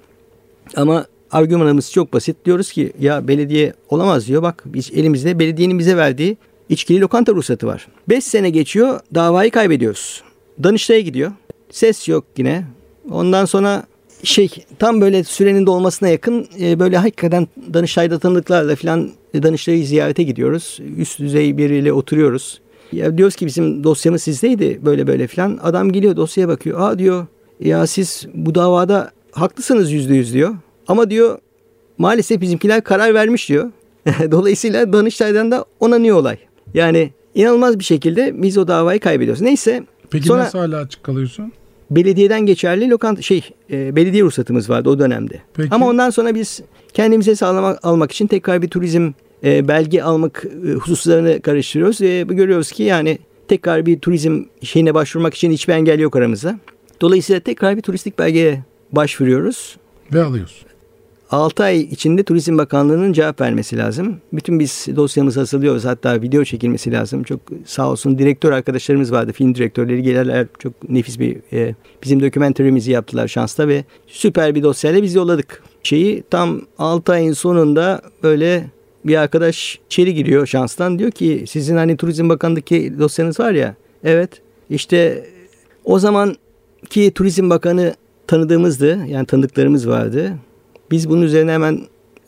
Ama 0.76 1.06
argümanımız 1.32 1.92
çok 1.92 2.14
basit. 2.14 2.46
Diyoruz 2.46 2.72
ki 2.72 2.94
ya 3.00 3.28
belediye 3.28 3.74
olamaz 3.90 4.28
diyor. 4.28 4.42
Bak 4.42 4.64
biz 4.66 4.92
elimizde 4.94 5.40
belediyenin 5.40 5.80
bize 5.80 5.98
verdiği 5.98 6.38
içkili 6.70 7.02
lokanta 7.02 7.32
ruhsatı 7.34 7.68
var. 7.68 7.88
5 8.10 8.24
sene 8.24 8.50
geçiyor 8.50 9.00
davayı 9.16 9.52
kaybediyoruz. 9.52 10.24
Danıştay'a 10.64 11.00
gidiyor. 11.00 11.32
Ses 11.72 12.08
yok 12.08 12.26
yine. 12.38 12.66
Ondan 13.12 13.46
sonra 13.46 13.84
şey 14.24 14.50
tam 14.80 15.02
böyle 15.02 15.24
sürenin 15.24 15.66
dolmasına 15.66 16.10
yakın 16.10 16.48
e, 16.62 16.80
böyle 16.80 16.98
hakikaten 16.98 17.48
Danıştay'da 17.74 18.20
tanıdıklarla 18.20 18.76
falan 18.76 19.12
Danıştay'ı 19.34 19.86
ziyarete 19.86 20.24
gidiyoruz. 20.24 20.80
Üst 20.98 21.20
düzey 21.20 21.58
biriyle 21.58 21.94
oturuyoruz. 21.94 22.62
Ya 22.92 23.18
diyoruz 23.18 23.36
ki 23.36 23.46
bizim 23.46 23.84
dosyamız 23.84 24.24
sizdeydi 24.24 24.80
böyle 24.86 25.08
böyle 25.08 25.28
falan. 25.28 25.60
Adam 25.64 25.92
geliyor 25.92 26.16
dosyaya 26.16 26.48
bakıyor. 26.48 26.80
Aa 26.80 27.00
diyor 27.00 27.26
ya 27.60 27.88
siz 27.88 28.28
bu 28.34 28.56
davada 28.56 29.12
haklısınız 29.32 29.92
yüzde 29.92 30.16
yüz 30.16 30.34
diyor. 30.34 30.56
Ama 30.88 31.10
diyor 31.10 31.40
maalesef 31.98 32.42
bizimkiler 32.42 32.84
karar 32.84 33.14
vermiş 33.14 33.50
diyor. 33.50 33.72
Dolayısıyla 34.32 34.94
Danıştay'dan 34.94 35.52
da 35.52 35.66
onanıyor 35.80 36.18
olay. 36.18 36.38
Yani 36.74 37.12
inanılmaz 37.36 37.80
bir 37.80 37.84
şekilde 37.84 38.42
biz 38.42 38.58
o 38.58 38.68
davayı 38.68 39.00
kaybediyoruz. 39.00 39.42
Neyse. 39.42 39.84
Peki 40.10 40.28
sonra, 40.28 40.44
nasıl 40.44 40.60
hala 40.60 40.78
açık 40.78 41.04
kalıyorsun? 41.04 41.52
Belediyeden 41.92 42.46
geçerli 42.46 42.90
lokanta 42.90 43.22
şey 43.22 43.50
e, 43.72 43.96
belediye 43.96 44.24
ruhsatımız 44.24 44.70
vardı 44.70 44.90
o 44.90 45.00
dönemde. 45.00 45.42
Peki. 45.54 45.70
Ama 45.72 45.88
ondan 45.88 46.10
sonra 46.10 46.36
biz 46.36 46.62
kendimize 46.94 47.36
sağlamak 47.36 47.86
almak 47.86 48.12
için 48.12 48.28
tekrar 48.28 48.62
bir 48.62 48.68
turizm 48.68 49.12
e, 49.44 49.68
belge 49.68 50.02
almak 50.02 50.46
e, 50.68 50.72
hususlarını 50.72 51.42
karıştırıyoruz. 51.42 52.02
E, 52.02 52.24
görüyoruz 52.24 52.72
ki 52.72 52.84
yani 52.84 53.20
tekrar 53.48 53.86
bir 53.86 54.00
turizm 54.00 54.44
şeyine 54.62 54.94
başvurmak 54.94 55.34
için 55.34 55.52
hiçbir 55.52 55.74
engel 55.74 56.00
yok 56.00 56.16
aramızda. 56.16 56.60
Dolayısıyla 57.02 57.40
tekrar 57.40 57.78
bir 57.78 57.82
turistik 57.82 58.20
belgeye 58.20 58.64
başvuruyoruz. 58.92 59.78
Ve 60.14 60.24
alıyoruz. 60.24 60.66
6 61.32 61.64
ay 61.64 61.82
içinde 61.82 62.24
Turizm 62.24 62.58
Bakanlığı'nın 62.58 63.14
cevap 63.14 63.42
vermesi 63.42 63.78
lazım. 63.78 64.18
Bütün 64.34 64.60
biz 64.60 64.88
dosyamızı 64.96 65.40
hazırlıyoruz. 65.40 65.86
Hatta 65.86 66.22
video 66.22 66.44
çekilmesi 66.44 66.92
lazım. 66.92 67.24
Çok 67.24 67.40
sağ 67.66 67.92
olsun 67.92 68.18
direktör 68.18 68.52
arkadaşlarımız 68.52 69.12
vardı. 69.12 69.34
Film 69.34 69.56
direktörleri 69.56 70.02
gelirler. 70.02 70.48
Çok 70.60 70.90
nefis 70.90 71.20
bir 71.20 71.38
e, 71.54 71.76
bizim 72.04 72.22
dokümenterimizi 72.22 72.92
yaptılar 72.92 73.28
şansla 73.28 73.68
ve 73.68 73.86
süper 74.08 74.56
bir 74.56 74.64
dosyayla 74.64 75.04
biz 75.04 75.16
yolladık. 75.16 75.64
Şeyi 75.84 76.24
tam 76.30 76.62
6 76.78 77.12
ayın 77.12 77.34
sonunda 77.34 78.02
böyle 78.24 78.70
bir 79.06 79.16
arkadaş 79.16 79.80
içeri 79.86 80.14
giriyor 80.14 80.48
şanstan. 80.48 81.00
Diyor 81.00 81.12
ki 81.12 81.46
sizin 81.48 81.78
hani 81.78 81.98
Turizm 81.98 82.30
Bakanlığı'ndaki 82.30 83.00
dosyanız 83.00 83.40
var 83.40 83.52
ya. 83.52 83.76
Evet 84.04 84.30
işte 84.70 85.26
o 85.86 86.00
zaman 86.00 86.36
ki 86.90 87.12
Turizm 87.16 87.50
Bakanı 87.50 87.94
tanıdığımızdı. 88.28 89.06
Yani 89.08 89.26
tanıdıklarımız 89.26 89.90
vardı. 89.90 90.34
Biz 90.92 91.10
bunun 91.10 91.22
üzerine 91.22 91.52
hemen 91.52 91.80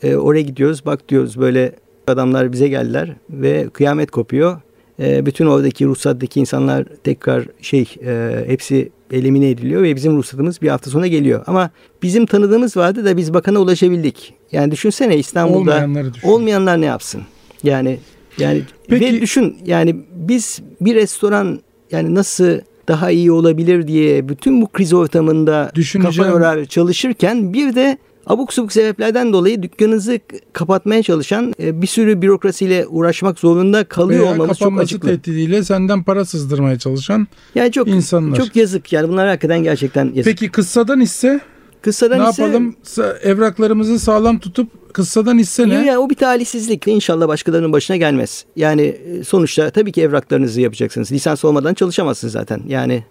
e, 0.04 0.16
oraya 0.16 0.42
gidiyoruz. 0.42 0.86
Bak 0.86 1.10
diyoruz 1.10 1.40
böyle 1.40 1.76
adamlar 2.08 2.52
bize 2.52 2.68
geldiler 2.68 3.16
ve 3.30 3.70
kıyamet 3.74 4.12
kopuyor. 4.12 4.62
E, 5.00 5.26
bütün 5.26 5.46
oradaki 5.46 5.86
ruhsattaki 5.86 6.40
insanlar 6.40 6.86
tekrar 7.04 7.46
şey 7.62 7.96
e, 8.06 8.44
hepsi 8.48 8.90
elimine 9.12 9.50
ediliyor 9.50 9.84
ve 9.84 9.96
bizim 9.96 10.18
ruhsatımız 10.18 10.62
bir 10.62 10.70
hafta 10.70 10.92
sonra 10.92 11.08
geliyor. 11.08 11.44
Ama 11.48 11.70
bizim 12.04 12.26
tanıdığımız 12.26 12.78
vardı 12.78 13.06
da 13.06 13.18
biz 13.18 13.34
bakana 13.34 13.60
ulaşabildik. 13.60 14.34
Yani 14.52 14.72
düşünsene 14.72 15.18
İstanbul'da 15.18 15.88
düşün. 16.14 16.28
olmayanlar 16.28 16.82
ne 16.82 16.86
yapsın? 16.86 17.22
Yani 17.64 18.00
yani 18.38 18.62
Peki. 18.88 19.06
ve 19.06 19.22
düşün 19.22 19.58
yani 19.66 19.96
biz 20.16 20.62
bir 20.82 20.96
restoran 20.96 21.60
yani 21.92 22.16
nasıl 22.16 22.60
daha 22.88 23.12
iyi 23.12 23.32
olabilir 23.32 23.88
diye 23.88 24.30
bütün 24.30 24.62
bu 24.62 24.68
kriz 24.68 24.94
ortamında 24.94 25.72
kafa 26.02 26.28
yorar 26.28 26.66
çalışırken 26.66 27.54
bir 27.54 27.76
de 27.76 27.98
abuk 28.26 28.54
subuk 28.54 28.72
sebeplerden 28.72 29.34
dolayı 29.34 29.64
dükkanınızı 29.64 30.20
kapatmaya 30.54 31.04
çalışan 31.04 31.54
e, 31.60 31.82
bir 31.82 31.88
sürü 31.88 32.22
bürokrasiyle 32.22 32.88
uğraşmak 32.88 33.40
zorunda 33.40 33.84
kalıyor 33.84 34.24
Veya 34.24 34.32
olmamız 34.32 34.58
çok 34.58 34.80
acıklı. 34.80 35.10
tehdidiyle 35.10 35.64
senden 35.64 36.04
para 36.04 36.26
sızdırmaya 36.26 36.80
çalışan 36.80 37.28
yani 37.56 37.72
çok, 37.72 37.88
insanlar. 37.88 38.38
Çok 38.38 38.56
yazık 38.56 38.94
yani 38.94 39.10
bunlar 39.10 39.28
hakikaten 39.28 39.64
gerçekten 39.64 40.06
yazık. 40.06 40.26
Peki 40.26 40.52
kıssadan 40.52 41.00
ise 41.00 41.42
Kıssadan 41.82 42.26
ne 42.26 42.30
ise, 42.30 42.42
yapalım? 42.42 42.76
Evraklarımızı 43.24 44.00
sağlam 44.00 44.40
tutup 44.40 44.94
kıssadan 44.94 45.38
hisse 45.38 45.70
ne? 45.70 45.74
Yani 45.74 45.98
o 45.98 46.10
bir 46.10 46.16
talihsizlik. 46.16 46.88
İnşallah 46.88 47.28
başkalarının 47.28 47.74
başına 47.74 47.98
gelmez. 47.98 48.46
Yani 48.56 48.82
e, 48.82 49.24
sonuçta 49.24 49.70
tabii 49.70 49.92
ki 49.92 50.02
evraklarınızı 50.02 50.62
yapacaksınız. 50.62 51.12
Lisans 51.12 51.46
olmadan 51.46 51.74
çalışamazsınız 51.74 52.34
zaten. 52.34 52.62
Yani 52.68 53.04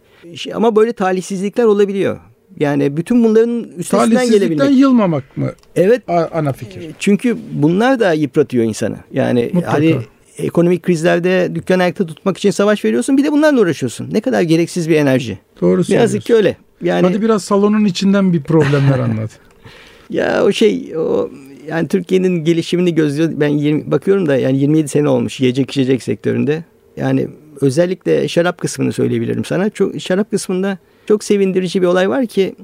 ama 0.54 0.76
böyle 0.76 0.92
talihsizlikler 0.92 1.64
olabiliyor. 1.64 2.20
Yani 2.60 2.96
bütün 2.96 3.24
bunların 3.24 3.64
üstesinden 3.78 4.30
gelebilmek. 4.30 4.78
yılmamak 4.78 5.36
mı? 5.36 5.52
Evet. 5.76 6.02
Ana 6.08 6.52
fikir. 6.52 6.80
E, 6.80 6.92
çünkü 6.98 7.36
bunlar 7.52 8.00
da 8.00 8.12
yıpratıyor 8.12 8.64
insanı. 8.64 8.96
Yani 9.12 9.50
Mutlaka. 9.52 9.72
hani 9.72 9.96
ekonomik 10.38 10.82
krizlerde 10.82 11.54
dükkan 11.54 11.78
ayakta 11.78 12.06
tutmak 12.06 12.38
için 12.38 12.50
savaş 12.50 12.84
veriyorsun. 12.84 13.16
Bir 13.16 13.24
de 13.24 13.32
bunlarla 13.32 13.60
uğraşıyorsun. 13.60 14.08
Ne 14.12 14.20
kadar 14.20 14.42
gereksiz 14.42 14.88
bir 14.88 14.96
enerji. 14.96 15.38
Doğru 15.60 15.82
Ne 15.88 15.94
yazık 15.94 16.22
ki 16.22 16.34
öyle. 16.34 16.56
Yani 16.82 17.06
Hadi 17.06 17.22
biraz 17.22 17.44
salonun 17.44 17.84
içinden 17.84 18.32
bir 18.32 18.42
problemler 18.42 18.98
anlat. 18.98 19.30
ya 20.10 20.44
o 20.44 20.52
şey 20.52 20.96
o 20.96 21.30
yani 21.68 21.88
Türkiye'nin 21.88 22.44
gelişimini 22.44 22.94
gözlüyor. 22.94 23.30
Ben 23.34 23.48
20, 23.48 23.90
bakıyorum 23.90 24.28
da 24.28 24.36
yani 24.36 24.58
27 24.58 24.88
sene 24.88 25.08
olmuş 25.08 25.40
yiyecek 25.40 25.70
içecek 25.70 26.02
sektöründe. 26.02 26.64
Yani 26.96 27.28
özellikle 27.60 28.28
şarap 28.28 28.58
kısmını 28.58 28.92
söyleyebilirim 28.92 29.44
sana. 29.44 29.70
Çok 29.70 30.00
şarap 30.00 30.30
kısmında 30.30 30.78
çok 31.08 31.24
sevindirici 31.24 31.82
bir 31.82 31.86
olay 31.86 32.10
var 32.10 32.26
ki 32.26 32.54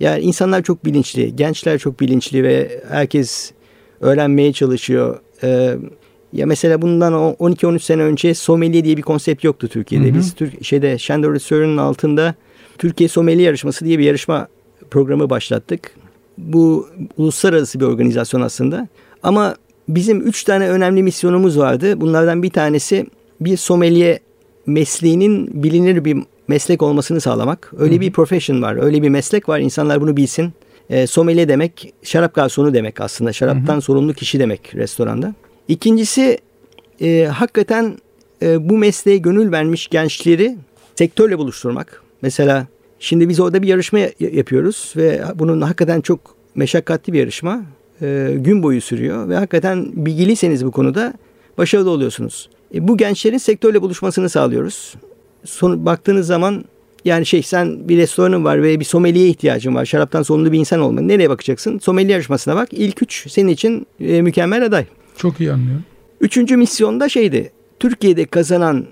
Yani 0.00 0.22
insanlar 0.22 0.62
çok 0.62 0.84
bilinçli, 0.84 1.36
gençler 1.36 1.78
çok 1.78 2.00
bilinçli 2.00 2.42
ve 2.42 2.82
herkes 2.88 3.52
öğrenmeye 4.00 4.52
çalışıyor. 4.52 5.20
Ee, 5.42 5.76
ya 6.32 6.46
mesela 6.46 6.82
bundan 6.82 7.12
12-13 7.12 7.78
sene 7.78 8.02
önce 8.02 8.34
sommelier 8.34 8.84
diye 8.84 8.96
bir 8.96 9.02
konsept 9.02 9.44
yoktu 9.44 9.68
Türkiye'de. 9.68 10.06
Hı 10.08 10.10
hı. 10.10 10.14
Biz 10.14 10.34
Türk 10.34 10.64
şeyde 10.64 10.98
Chandler 10.98 11.32
Research'ın 11.32 11.76
altında 11.76 12.34
Türkiye 12.78 13.08
Sommelier 13.08 13.44
Yarışması 13.44 13.84
diye 13.84 13.98
bir 13.98 14.04
yarışma 14.04 14.48
programı 14.90 15.30
başlattık. 15.30 15.94
Bu 16.38 16.88
uluslararası 17.16 17.80
bir 17.80 17.84
organizasyon 17.84 18.40
aslında. 18.40 18.88
Ama 19.22 19.56
bizim 19.88 20.20
üç 20.26 20.44
tane 20.44 20.68
önemli 20.68 21.02
misyonumuz 21.02 21.58
vardı. 21.58 22.00
Bunlardan 22.00 22.42
bir 22.42 22.50
tanesi 22.50 23.06
bir 23.40 23.56
sommelier 23.56 24.18
mesleğinin 24.66 25.62
bilinir 25.62 26.04
bir 26.04 26.16
meslek 26.48 26.82
olmasını 26.82 27.20
sağlamak. 27.20 27.72
Öyle 27.78 27.92
Hı-hı. 27.94 28.00
bir 28.00 28.12
profession 28.12 28.62
var, 28.62 28.82
öyle 28.82 29.02
bir 29.02 29.08
meslek 29.08 29.48
var. 29.48 29.60
İnsanlar 29.60 30.00
bunu 30.00 30.16
bilsin. 30.16 30.52
E, 30.90 31.06
sommelier 31.06 31.48
demek 31.48 31.94
şarap 32.02 32.34
garsonu 32.34 32.74
demek 32.74 33.00
aslında. 33.00 33.32
Şaraptan 33.32 33.74
Hı-hı. 33.74 33.80
sorumlu 33.80 34.14
kişi 34.14 34.38
demek 34.38 34.74
restoranda. 34.74 35.34
İkincisi 35.68 36.38
e, 37.00 37.24
hakikaten 37.24 37.98
e, 38.42 38.68
bu 38.68 38.78
mesleğe 38.78 39.16
gönül 39.16 39.52
vermiş 39.52 39.88
gençleri 39.88 40.56
sektörle 40.94 41.38
buluşturmak. 41.38 42.02
Mesela 42.22 42.66
şimdi 42.98 43.28
biz 43.28 43.40
orada 43.40 43.62
bir 43.62 43.68
yarışma 43.68 43.98
yapıyoruz 44.20 44.92
ve 44.96 45.22
bunun 45.34 45.60
hakikaten 45.60 46.00
çok 46.00 46.20
meşakkatli 46.54 47.12
bir 47.12 47.18
yarışma. 47.18 47.62
E, 48.02 48.34
gün 48.36 48.62
boyu 48.62 48.80
sürüyor 48.80 49.28
ve 49.28 49.36
hakikaten 49.36 49.86
bilgiliyseniz 49.92 50.64
bu 50.64 50.70
konuda 50.70 51.14
başarılı 51.58 51.90
oluyorsunuz. 51.90 52.48
E, 52.74 52.88
bu 52.88 52.96
gençlerin 52.96 53.38
sektörle 53.38 53.82
buluşmasını 53.82 54.28
sağlıyoruz. 54.28 54.94
Son, 55.44 55.86
baktığınız 55.86 56.26
zaman 56.26 56.64
yani 57.04 57.26
şey 57.26 57.42
sen 57.42 57.88
bir 57.88 57.96
restoranın 57.96 58.44
var 58.44 58.62
ve 58.62 58.80
bir 58.80 58.84
sommeliye 58.84 59.28
ihtiyacın 59.28 59.74
var. 59.74 59.84
Şaraptan 59.84 60.22
sorumlu 60.22 60.52
bir 60.52 60.58
insan 60.58 60.80
olman. 60.80 61.08
Nereye 61.08 61.30
bakacaksın? 61.30 61.78
Sommelier 61.78 62.10
yarışmasına 62.10 62.56
bak. 62.56 62.68
İlk 62.72 63.02
üç 63.02 63.30
senin 63.30 63.48
için 63.48 63.86
e, 64.00 64.22
mükemmel 64.22 64.64
aday. 64.64 64.84
Çok 65.16 65.40
iyi 65.40 65.52
anlıyorum. 65.52 65.84
Üçüncü 66.20 66.56
misyon 66.56 67.00
da 67.00 67.08
şeydi. 67.08 67.52
Türkiye'de 67.80 68.24
kazanan 68.24 68.86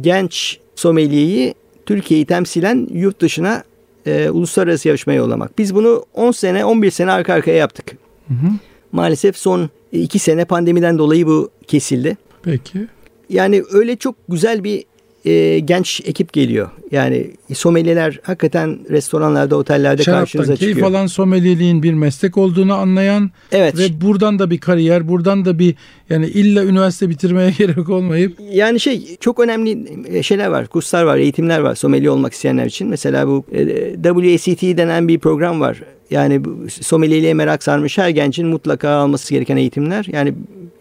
genç 0.00 0.58
sommelyeyi 0.74 1.54
Türkiye'yi 1.86 2.26
temsilen 2.26 2.88
yurt 2.92 3.20
dışına 3.20 3.64
e, 4.06 4.30
uluslararası 4.30 4.88
yarışmaya 4.88 5.14
yollamak. 5.14 5.58
Biz 5.58 5.74
bunu 5.74 6.04
10 6.14 6.32
sene 6.32 6.64
11 6.64 6.90
sene 6.90 7.12
arka 7.12 7.34
arkaya 7.34 7.56
yaptık. 7.56 7.92
Hı 8.28 8.34
hı. 8.34 8.46
Maalesef 8.92 9.36
son 9.36 9.70
2 9.92 10.18
sene 10.18 10.44
pandemiden 10.44 10.98
dolayı 10.98 11.26
bu 11.26 11.50
kesildi. 11.66 12.16
Peki. 12.42 12.86
Yani 13.30 13.62
öyle 13.72 13.96
çok 13.96 14.14
güzel 14.28 14.64
bir 14.64 14.84
e, 15.24 15.58
genç 15.58 16.00
ekip 16.04 16.32
geliyor. 16.32 16.70
Yani 16.90 17.30
somelyeler 17.54 18.20
hakikaten 18.22 18.78
restoranlarda, 18.90 19.56
otellerde 19.56 20.02
Şaraptan 20.02 20.20
karşınıza 20.20 20.56
çıkıyor. 20.56 20.74
keyif 20.74 20.86
alan 20.86 21.06
sommelieliğin 21.06 21.82
bir 21.82 21.94
meslek 21.94 22.38
olduğunu 22.38 22.74
anlayan 22.74 23.30
evet. 23.52 23.78
ve 23.78 24.00
buradan 24.00 24.38
da 24.38 24.50
bir 24.50 24.58
kariyer, 24.58 25.08
buradan 25.08 25.44
da 25.44 25.58
bir 25.58 25.74
yani 26.10 26.26
illa 26.26 26.64
üniversite 26.64 27.10
bitirmeye 27.10 27.50
gerek 27.58 27.88
olmayıp. 27.88 28.38
Yani 28.52 28.80
şey 28.80 29.16
çok 29.20 29.40
önemli 29.40 29.86
e, 30.08 30.22
şeyler 30.22 30.48
var, 30.48 30.66
kurslar 30.66 31.04
var, 31.04 31.18
eğitimler 31.18 31.60
var 31.60 31.74
sommelier 31.74 32.08
olmak 32.08 32.32
isteyenler 32.32 32.66
için. 32.66 32.88
Mesela 32.88 33.26
bu 33.28 33.44
e, 33.52 33.92
WACT 34.02 34.62
denen 34.62 35.08
bir 35.08 35.18
program 35.18 35.60
var. 35.60 35.82
Yani 36.10 36.40
sommelieliğe 36.70 37.34
merak 37.34 37.62
sarmış 37.62 37.98
her 37.98 38.08
gencin 38.08 38.46
mutlaka 38.46 38.88
alması 38.88 39.34
gereken 39.34 39.56
eğitimler. 39.56 40.06
Yani 40.12 40.34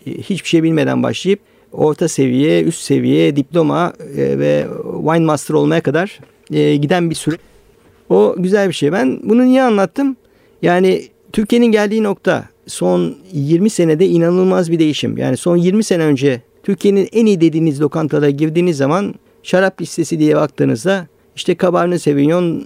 e, 0.08 0.12
hiçbir 0.12 0.50
şey 0.50 0.64
bilmeden 0.64 1.04
başlayıp 1.04 1.40
orta 1.72 2.08
seviye, 2.08 2.64
üst 2.64 2.82
seviye, 2.82 3.36
diploma 3.36 3.94
e, 4.18 4.40
ve 4.40 4.68
wine 5.04 5.26
master 5.26 5.56
olmaya 5.56 5.82
kadar 5.82 6.20
e, 6.54 6.76
giden 6.76 7.10
bir 7.10 7.16
süre. 7.16 7.38
O 8.10 8.36
güzel 8.38 8.68
bir 8.68 8.74
şey. 8.74 8.92
Ben 8.92 9.20
bunu 9.24 9.46
niye 9.46 9.64
anlattım? 9.64 10.16
Yani 10.62 11.04
Türkiye'nin 11.34 11.72
geldiği 11.72 12.04
nokta 12.04 12.46
son 12.68 13.16
20 13.34 13.70
senede 13.70 14.08
inanılmaz 14.08 14.72
bir 14.72 14.80
değişim. 14.80 15.18
Yani 15.18 15.38
son 15.38 15.58
20 15.58 15.84
sene 15.84 16.04
önce 16.04 16.42
Türkiye'nin 16.64 17.10
en 17.12 17.26
iyi 17.26 17.42
dediğiniz 17.42 17.82
lokantada 17.82 18.30
girdiğiniz 18.30 18.78
zaman 18.78 19.16
şarap 19.44 19.82
listesi 19.82 20.20
diye 20.20 20.36
baktığınızda 20.36 21.08
işte 21.36 21.58
Cabernet 21.58 22.02
Sauvignon 22.02 22.66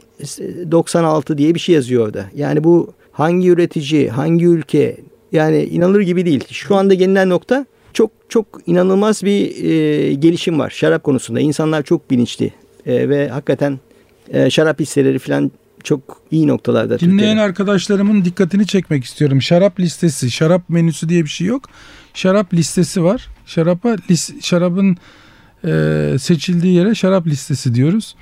96 0.72 1.38
diye 1.38 1.56
bir 1.56 1.60
şey 1.60 1.76
yazıyor 1.76 2.08
orada. 2.08 2.26
Yani 2.36 2.64
bu 2.64 2.94
hangi 3.12 3.50
üretici, 3.50 4.10
hangi 4.10 4.46
ülke 4.46 4.98
yani 5.32 5.64
inanılır 5.64 6.02
gibi 6.02 6.26
değil. 6.26 6.44
Şu 6.50 6.76
anda 6.76 6.94
gelinen 6.94 7.30
nokta 7.30 7.66
çok 7.94 8.12
çok 8.30 8.46
inanılmaz 8.66 9.24
bir 9.24 9.64
e, 9.64 10.14
gelişim 10.14 10.60
var 10.60 10.70
şarap 10.70 11.04
konusunda. 11.04 11.40
İnsanlar 11.40 11.84
çok 11.84 12.12
bilinçli 12.12 12.54
e, 12.86 13.10
ve 13.10 13.30
hakikaten 13.30 13.80
e, 14.30 14.50
şarap 14.50 14.80
hisseleri 14.80 15.20
falan 15.20 15.52
çok 15.84 16.22
iyi 16.32 16.48
noktalarda. 16.48 17.00
Dinleyen 17.00 17.18
Türkiye'de. 17.18 17.42
arkadaşlarımın 17.42 18.26
dikkatini 18.26 18.68
çekmek 18.68 19.04
istiyorum. 19.04 19.42
Şarap 19.42 19.80
listesi, 19.80 20.32
şarap 20.32 20.70
menüsü 20.70 21.10
diye 21.10 21.24
bir 21.24 21.30
şey 21.30 21.48
yok. 21.48 21.64
Şarap 22.14 22.54
listesi 22.54 23.04
var. 23.04 23.28
Şarapa 23.46 23.96
lis, 24.12 24.42
şarabın 24.42 24.98
e, 25.66 26.16
seçildiği 26.20 26.74
yere 26.74 26.96
şarap 26.96 27.28
listesi 27.28 27.76
diyoruz. 27.76 28.16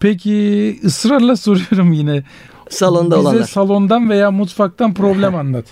Peki 0.00 0.78
ısrarla 0.84 1.36
soruyorum 1.36 1.92
yine. 1.92 2.24
Salonda 2.70 3.16
Bize 3.16 3.28
olanlar. 3.28 3.44
salondan 3.44 4.10
veya 4.10 4.30
mutfaktan 4.30 4.94
problem 4.94 5.34
anlat. 5.42 5.64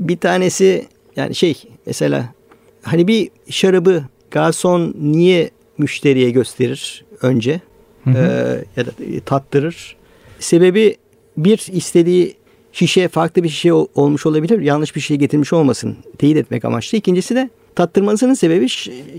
Bir 0.00 0.16
tanesi 0.16 0.86
yani 1.16 1.34
şey 1.34 1.62
mesela 1.86 2.34
hani 2.82 3.08
bir 3.08 3.30
şarabı 3.50 4.04
garson 4.30 4.94
niye 5.00 5.50
müşteriye 5.78 6.30
gösterir 6.30 7.04
önce 7.22 7.60
hı 8.04 8.10
hı. 8.10 8.18
E, 8.18 8.80
ya 8.80 8.86
da 8.86 8.90
tattırır. 9.26 9.96
Sebebi 10.38 10.96
bir 11.36 11.66
istediği 11.72 12.34
şişe 12.72 13.08
farklı 13.08 13.44
bir 13.44 13.48
şişe 13.48 13.72
olmuş 13.72 14.26
olabilir. 14.26 14.60
Yanlış 14.60 14.96
bir 14.96 15.00
şey 15.00 15.16
getirmiş 15.16 15.52
olmasın. 15.52 15.96
Teyit 16.18 16.36
etmek 16.36 16.64
amaçlı. 16.64 16.98
İkincisi 16.98 17.34
de 17.34 17.50
tattırmasının 17.74 18.34
sebebi 18.34 18.68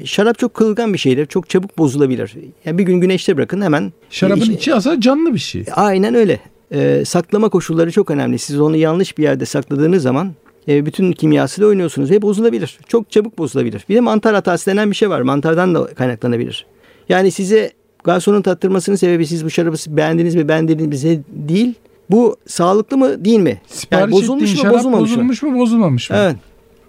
şarap 0.06 0.40
çok 0.40 0.54
kırılgan 0.54 0.94
bir 0.94 0.98
şeydir. 0.98 1.26
Çok 1.26 1.50
çabuk 1.50 1.78
bozulabilir. 1.78 2.36
Yani 2.66 2.78
bir 2.78 2.84
gün 2.84 3.02
güneşte 3.02 3.38
bırakın 3.38 3.62
hemen. 3.62 3.94
Şarabın 4.10 4.42
içi, 4.42 4.54
içi 4.54 4.74
aslında 4.74 5.02
canlı 5.02 5.34
bir 5.34 5.40
şey. 5.40 5.66
Aynen 5.76 6.16
öyle. 6.16 6.40
Ee, 6.74 7.04
saklama 7.06 7.50
koşulları 7.50 7.92
çok 7.92 8.12
önemli. 8.12 8.40
Siz 8.40 8.60
onu 8.60 8.76
yanlış 8.78 9.18
bir 9.18 9.24
yerde 9.24 9.46
sakladığınız 9.46 10.04
zaman 10.04 10.34
e, 10.70 10.86
bütün 10.86 11.12
kimyasıyla 11.12 11.68
oynuyorsunuz 11.68 12.12
ve 12.12 12.22
bozulabilir. 12.22 12.80
Çok 12.88 13.12
çabuk 13.12 13.38
bozulabilir. 13.38 13.86
Bir 13.90 13.96
de 13.96 14.00
mantar 14.00 14.36
hatası 14.36 14.72
denen 14.72 14.92
bir 14.92 14.96
şey 14.96 15.10
var. 15.10 15.22
Mantardan 15.22 15.76
da 15.76 15.88
kaynaklanabilir. 15.88 16.66
Yani 17.10 17.32
size 17.32 17.72
garsonun 18.04 18.42
tattırmasının 18.42 18.96
sebebi 18.96 19.28
siz 19.28 19.46
bu 19.46 19.50
şarabı 19.50 19.78
beğendiniz 19.88 20.36
mi 20.36 20.48
beğendiniz 20.48 21.04
mi 21.04 21.24
değil. 21.30 21.74
Bu 22.10 22.36
sağlıklı 22.48 22.98
mı 22.98 23.26
değil 23.26 23.40
mi? 23.40 23.62
Sipariş 23.68 24.02
yani 24.02 24.12
bozulmuş 24.12 24.64
mu 24.64 24.70
bozulmamış, 24.70 25.12
bozulmuş 25.12 25.44
mu? 25.44 25.60
bozulmamış 25.60 26.10
mı? 26.10 26.16
Evet. 26.20 26.36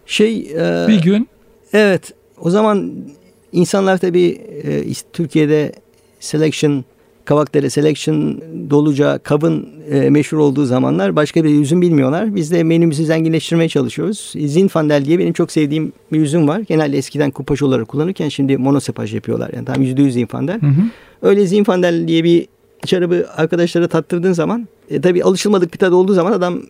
Şey 0.07 0.39
e, 0.39 0.89
bir 0.89 1.03
gün 1.03 1.29
Evet. 1.73 2.13
O 2.41 2.51
zaman 2.51 2.93
insanlar 3.53 3.99
tabii 3.99 4.41
e, 4.65 4.95
Türkiye'de 5.13 5.73
selection 6.21 6.85
Kavakdere 7.25 7.71
Selection 7.71 8.41
doluca 8.71 9.19
kabın 9.19 9.69
e, 9.91 10.11
meşhur 10.11 10.39
olduğu 10.39 10.65
zamanlar 10.65 11.17
başka 11.17 11.45
bir 11.45 11.61
üzüm 11.61 11.83
bilmiyorlar. 11.83 12.35
Biz 12.35 12.53
de 12.53 12.65
menümüzü 12.65 13.05
zenginleştirmeye 13.05 13.69
çalışıyoruz. 13.69 14.33
Zinfandel 14.47 15.05
diye 15.05 15.19
benim 15.19 15.33
çok 15.33 15.53
sevdiğim 15.53 15.93
bir 16.13 16.21
üzüm 16.21 16.49
var. 16.49 16.61
Genelde 16.61 16.99
eskiden 16.99 17.31
kupaş 17.31 17.63
olarak 17.63 17.89
kullanırken 17.89 18.29
şimdi 18.29 18.57
monosepaj 18.57 19.15
yapıyorlar. 19.15 19.51
Yani 19.55 19.65
tam 19.65 19.83
yüzde 19.83 20.03
yüz 20.03 20.15
Zinfandel. 20.15 20.61
Hı 20.61 20.67
hı. 20.67 20.83
Öyle 21.23 21.47
Zinfandel 21.47 22.09
diye 22.09 22.25
bir 22.25 22.47
şarabı 22.87 23.27
arkadaşlara 23.37 23.89
tattırdığın 23.89 24.33
zaman 24.33 24.69
e, 24.91 25.01
tabii 25.01 25.25
alışılmadık 25.25 25.73
bir 25.73 25.79
tadı 25.79 25.95
olduğu 25.95 26.15
zaman 26.15 26.33
adam 26.33 26.63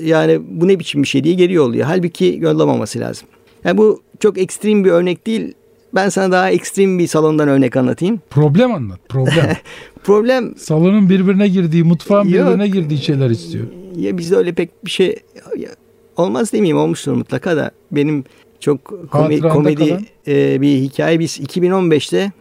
yani 0.00 0.40
bu 0.50 0.68
ne 0.68 0.78
biçim 0.78 1.02
bir 1.02 1.08
şey 1.08 1.24
diye 1.24 1.34
geliyor 1.34 1.64
oluyor. 1.64 1.86
Halbuki 1.86 2.38
yollamaması 2.40 3.00
lazım. 3.00 3.28
Yani 3.64 3.78
bu 3.78 4.02
çok 4.20 4.38
ekstrem 4.38 4.84
bir 4.84 4.90
örnek 4.90 5.26
değil. 5.26 5.54
Ben 5.94 6.08
sana 6.08 6.32
daha 6.32 6.50
ekstrem 6.50 6.98
bir 6.98 7.06
salondan 7.06 7.48
örnek 7.48 7.76
anlatayım. 7.76 8.20
Problem 8.30 8.72
anlat. 8.72 9.00
Problem. 9.08 9.56
problem. 10.04 10.56
Salonun 10.56 11.08
birbirine 11.08 11.48
girdiği, 11.48 11.84
mutfağın 11.84 12.28
Yok. 12.28 12.46
birbirine 12.46 12.68
girdiği 12.68 12.98
şeyler 12.98 13.30
istiyor. 13.30 13.66
Ya 13.96 14.18
bizde 14.18 14.36
öyle 14.36 14.52
pek 14.52 14.84
bir 14.84 14.90
şey 14.90 15.16
olmaz 16.16 16.52
demeyeyim 16.52 16.78
olmuştur 16.78 17.12
mutlaka 17.12 17.56
da 17.56 17.70
benim 17.92 18.24
çok 18.60 19.10
komi, 19.10 19.40
komedi 19.40 19.98
e, 20.28 20.60
bir 20.60 20.76
hikaye. 20.76 21.18
Biz 21.18 21.40
2015'te 21.40 22.32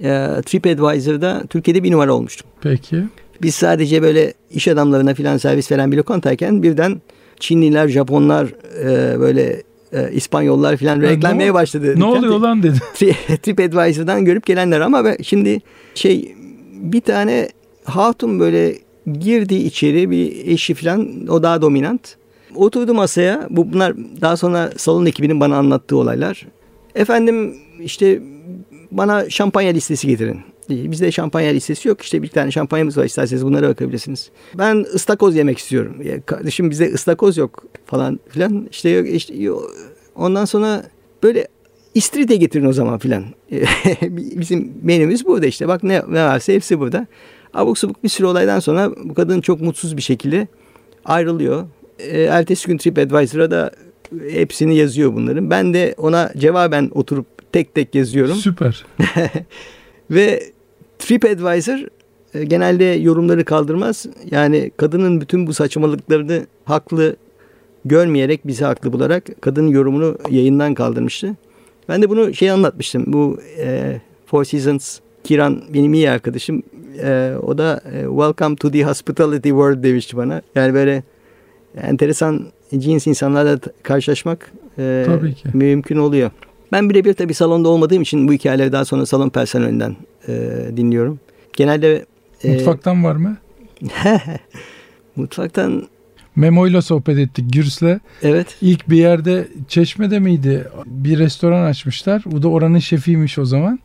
e, 0.00 0.42
TripAdvisor'da 0.42 1.42
Türkiye'de 1.50 1.82
bir 1.82 1.92
numara 1.92 2.14
olmuştum. 2.14 2.46
Peki. 2.60 3.04
Biz 3.42 3.54
sadece 3.54 4.02
böyle 4.02 4.34
iş 4.50 4.68
adamlarına 4.68 5.14
filan 5.14 5.36
servis 5.36 5.72
veren 5.72 5.92
bir 5.92 5.96
lokantayken 5.96 6.62
birden 6.62 7.02
Çinliler, 7.40 7.88
Japonlar 7.88 8.46
e, 8.84 9.20
böyle 9.20 9.62
e, 9.92 10.12
İspanyollar 10.12 10.76
falan 10.76 11.00
ne, 11.38 11.54
başladı. 11.54 11.94
Ne 11.96 12.04
oluyor 12.04 12.40
lan 12.40 12.62
dedi. 12.62 12.78
TripAdvisor'dan 13.42 14.24
görüp 14.24 14.46
gelenler 14.46 14.80
ama 14.80 15.04
ben 15.04 15.16
şimdi 15.22 15.60
şey 15.94 16.34
bir 16.72 17.00
tane 17.00 17.48
hatun 17.84 18.40
böyle 18.40 18.78
girdi 19.20 19.54
içeri 19.54 20.10
bir 20.10 20.48
eşi 20.48 20.74
falan 20.74 21.26
o 21.28 21.42
daha 21.42 21.62
dominant. 21.62 22.16
Oturdu 22.54 22.94
masaya. 22.94 23.46
Bu 23.50 23.72
bunlar 23.72 23.94
daha 24.20 24.36
sonra 24.36 24.72
salon 24.76 25.06
ekibinin 25.06 25.40
bana 25.40 25.56
anlattığı 25.56 25.96
olaylar. 25.96 26.46
Efendim 26.94 27.54
işte 27.80 28.22
bana 28.90 29.30
şampanya 29.30 29.72
listesi 29.72 30.06
getirin. 30.06 30.40
Bizde 30.68 31.12
şampanya 31.12 31.50
listesi 31.50 31.88
yok. 31.88 32.02
İşte 32.02 32.22
bir 32.22 32.28
tane 32.28 32.50
şampanyamız 32.50 32.98
var. 32.98 33.04
İsterseniz 33.04 33.44
bunlara 33.44 33.68
bakabilirsiniz. 33.68 34.30
Ben 34.54 34.86
ıstakoz 34.94 35.36
yemek 35.36 35.58
istiyorum. 35.58 35.96
Ya 36.04 36.22
kardeşim 36.22 36.70
bize 36.70 36.92
ıstakoz 36.92 37.36
yok 37.36 37.64
falan 37.86 38.20
filan. 38.28 38.68
İşte 38.70 38.88
yok, 38.88 39.08
işte 39.08 39.36
yok. 39.36 39.70
ondan 40.14 40.44
sonra 40.44 40.84
böyle 41.22 41.48
istiridye 41.94 42.36
getirin 42.36 42.66
o 42.66 42.72
zaman 42.72 42.98
filan. 42.98 43.24
Bizim 44.10 44.72
menümüz 44.82 45.26
burada 45.26 45.46
işte. 45.46 45.68
Bak 45.68 45.82
ne, 45.82 46.02
ne 46.08 46.24
varsa 46.24 46.52
hepsi 46.52 46.78
burada. 46.78 47.06
Abuk 47.54 47.78
subuk 47.78 48.04
bir 48.04 48.08
sürü 48.08 48.26
olaydan 48.26 48.60
sonra 48.60 48.90
bu 49.04 49.14
kadın 49.14 49.40
çok 49.40 49.60
mutsuz 49.60 49.96
bir 49.96 50.02
şekilde 50.02 50.48
ayrılıyor. 51.04 51.66
E, 51.98 52.20
ertesi 52.22 52.66
gün 52.66 52.78
TripAdvisor'a 52.78 53.50
da 53.50 53.70
hepsini 54.30 54.76
yazıyor 54.76 55.14
bunların. 55.14 55.50
Ben 55.50 55.74
de 55.74 55.94
ona 55.98 56.32
cevaben 56.36 56.90
oturup 56.94 57.26
tek 57.52 57.74
tek 57.74 57.94
yazıyorum. 57.94 58.36
Süper. 58.36 58.84
Ve 60.12 60.42
TripAdvisor 60.98 61.78
e, 62.34 62.44
genelde 62.44 62.84
yorumları 62.84 63.44
kaldırmaz. 63.44 64.06
Yani 64.30 64.70
kadının 64.76 65.20
bütün 65.20 65.46
bu 65.46 65.54
saçmalıklarını 65.54 66.46
haklı 66.64 67.16
görmeyerek 67.84 68.46
bizi 68.46 68.64
haklı 68.64 68.92
bularak 68.92 69.24
kadının 69.40 69.68
yorumunu 69.68 70.18
yayından 70.30 70.74
kaldırmıştı. 70.74 71.36
Ben 71.88 72.02
de 72.02 72.10
bunu 72.10 72.34
şey 72.34 72.50
anlatmıştım. 72.50 73.04
Bu 73.06 73.40
e, 73.58 74.00
Four 74.26 74.44
Seasons 74.44 74.98
Kiran 75.24 75.62
benim 75.74 75.94
iyi 75.94 76.10
arkadaşım. 76.10 76.62
E, 77.02 77.34
o 77.42 77.58
da 77.58 77.80
e, 77.92 78.00
Welcome 78.06 78.56
to 78.56 78.70
the 78.70 78.84
Hospitality 78.84 79.48
World 79.48 79.82
demişti 79.82 80.16
bana. 80.16 80.42
Yani 80.54 80.74
böyle 80.74 81.02
enteresan 81.82 82.46
cins 82.78 83.06
insanlarla 83.06 83.58
karşılaşmak 83.82 84.52
e, 84.78 85.06
mümkün 85.54 85.96
oluyor. 85.96 86.30
Ben 86.72 86.90
birebir 86.90 87.14
tabii 87.14 87.34
salonda 87.34 87.68
olmadığım 87.68 88.02
için 88.02 88.28
bu 88.28 88.32
hikayeleri 88.32 88.72
daha 88.72 88.84
sonra 88.84 89.06
salon 89.06 89.28
personelinden 89.28 89.96
e, 90.28 90.32
dinliyorum. 90.76 91.20
Genelde... 91.52 92.06
E, 92.44 92.52
Mutfaktan 92.52 93.04
var 93.04 93.16
mı? 93.16 93.36
Mutfaktan 95.16 95.88
Memo'yla 96.36 96.82
sohbet 96.82 97.18
ettik 97.18 97.52
Gürs'le. 97.52 97.98
Evet. 98.22 98.56
İlk 98.62 98.90
bir 98.90 98.96
yerde 98.96 99.48
Çeşme'de 99.68 100.18
miydi? 100.18 100.68
Bir 100.86 101.18
restoran 101.18 101.64
açmışlar. 101.64 102.22
Bu 102.26 102.42
da 102.42 102.48
oranın 102.48 102.78
şefiymiş 102.78 103.38
o 103.38 103.44
zaman. 103.44 103.78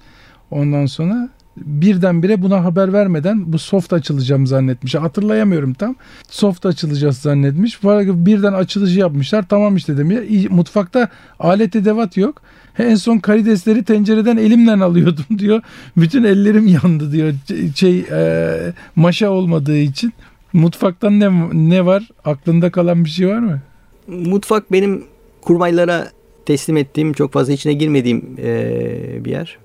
Ondan 0.52 0.86
sonra 0.86 1.30
birdenbire 1.66 2.42
buna 2.42 2.64
haber 2.64 2.94
vermeden 2.94 3.54
bu 3.54 3.60
soft 3.60 3.94
açılacağım 3.94 4.48
zannetmiş. 4.48 4.96
Hatırlayamıyorum 4.96 5.74
tam. 5.74 5.96
Soft 6.30 6.66
açılacağız 6.66 7.18
zannetmiş. 7.18 7.84
Birden 7.84 8.54
açılışı 8.54 9.00
yapmışlar. 9.00 9.46
Tamam 9.50 9.76
işte 9.76 9.94
ya. 9.98 10.50
Mutfakta 10.50 11.10
alet 11.40 11.76
edevat 11.76 12.18
yok. 12.18 12.42
En 12.80 12.96
son 12.96 13.18
karidesleri 13.18 13.84
tencereden 13.84 14.38
elimle 14.38 14.86
alıyordum 14.86 15.26
diyor. 15.38 15.62
Bütün 15.98 16.24
ellerim 16.24 16.68
yandı 16.68 17.12
diyor. 17.12 17.34
Şey 17.76 18.06
e, 18.12 18.74
maşa 18.96 19.30
olmadığı 19.30 19.78
için. 19.78 20.14
Mutfaktan 20.54 21.20
ne 21.20 21.30
ne 21.54 21.86
var? 21.86 22.10
Aklında 22.26 22.72
kalan 22.72 23.06
bir 23.06 23.10
şey 23.10 23.28
var 23.28 23.40
mı? 23.40 23.60
Mutfak 24.08 24.72
benim 24.72 25.04
kurmaylara 25.42 26.08
teslim 26.46 26.78
ettiğim, 26.78 27.14
çok 27.14 27.34
fazla 27.34 27.54
içine 27.54 27.74
girmediğim 27.74 28.38
e, 28.38 29.26
bir 29.26 29.32
yer. 29.32 29.58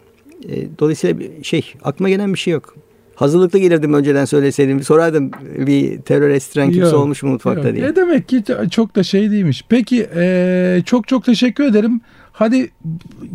E, 0.49 0.79
dolayısıyla 0.79 1.27
şey 1.43 1.75
aklıma 1.85 2.09
gelen 2.09 2.35
bir 2.35 2.39
şey 2.39 2.53
yok. 2.53 2.77
Hazırlıklı 3.15 3.59
gelirdim 3.59 3.95
önceden 3.95 4.25
söyleseydim. 4.25 4.83
Sorardım 4.83 5.31
bir 5.59 6.01
terör 6.01 6.31
estiren 6.31 6.71
kimse 6.71 6.91
yok, 6.91 6.95
olmuş 6.95 7.23
mu 7.23 7.31
mutfakta 7.31 7.69
yok. 7.69 7.77
diye. 7.77 7.87
Ne 7.87 7.97
demek 7.97 8.29
ki 8.29 8.45
çok 8.71 8.97
da 8.97 9.03
şey 9.03 9.31
değilmiş. 9.31 9.65
Peki 9.69 10.09
e, 10.17 10.83
çok 10.87 11.09
çok 11.09 11.25
teşekkür 11.25 11.65
ederim. 11.65 12.01
Hadi 12.33 12.71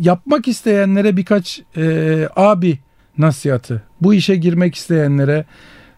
yapmak 0.00 0.48
isteyenlere 0.48 1.16
birkaç 1.16 1.62
e, 1.76 2.28
abi 2.36 2.78
nasihatı. 3.18 3.82
Bu 4.00 4.14
işe 4.14 4.36
girmek 4.36 4.74
isteyenlere 4.74 5.44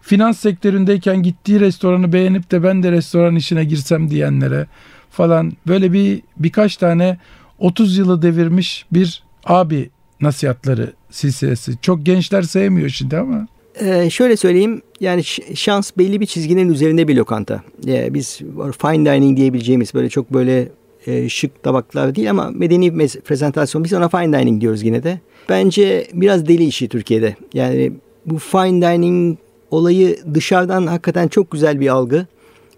finans 0.01 0.39
sektöründeyken 0.39 1.23
gittiği 1.23 1.59
restoranı 1.59 2.13
beğenip 2.13 2.51
de 2.51 2.63
ben 2.63 2.83
de 2.83 2.91
restoran 2.91 3.35
işine 3.35 3.63
girsem 3.63 4.09
diyenlere 4.09 4.67
falan 5.11 5.53
böyle 5.67 5.93
bir 5.93 6.21
birkaç 6.37 6.77
tane 6.77 7.17
30 7.59 7.97
yılı 7.97 8.21
devirmiş 8.21 8.85
bir 8.91 9.23
abi 9.45 9.89
nasihatları 10.21 10.93
silsilesi. 11.09 11.71
Çok 11.81 12.05
gençler 12.05 12.41
sevmiyor 12.41 12.89
şimdi 12.89 13.17
ama. 13.17 13.47
Ee, 13.79 14.09
şöyle 14.09 14.37
söyleyeyim 14.37 14.81
yani 14.99 15.23
şans 15.55 15.91
belli 15.97 16.21
bir 16.21 16.25
çizginin 16.25 16.69
üzerinde 16.69 17.07
bir 17.07 17.15
lokanta. 17.15 17.63
Ee, 17.87 18.13
biz 18.13 18.39
fine 18.81 19.13
dining 19.13 19.37
diyebileceğimiz 19.37 19.93
böyle 19.93 20.09
çok 20.09 20.33
böyle 20.33 20.69
e, 21.07 21.29
şık 21.29 21.63
tabaklar 21.63 22.15
değil 22.15 22.29
ama 22.29 22.49
medeni 22.49 23.07
prezentasyon. 23.07 23.83
Biz 23.83 23.93
ona 23.93 24.09
fine 24.09 24.39
dining 24.39 24.61
diyoruz 24.61 24.83
yine 24.83 25.03
de. 25.03 25.19
Bence 25.49 26.07
biraz 26.13 26.47
deli 26.47 26.65
işi 26.65 26.87
Türkiye'de. 26.87 27.35
Yani 27.53 27.91
bu 28.25 28.37
fine 28.37 28.81
dining 28.81 29.37
olayı 29.71 30.17
dışarıdan 30.33 30.87
hakikaten 30.87 31.27
çok 31.27 31.51
güzel 31.51 31.79
bir 31.79 31.87
algı. 31.87 32.25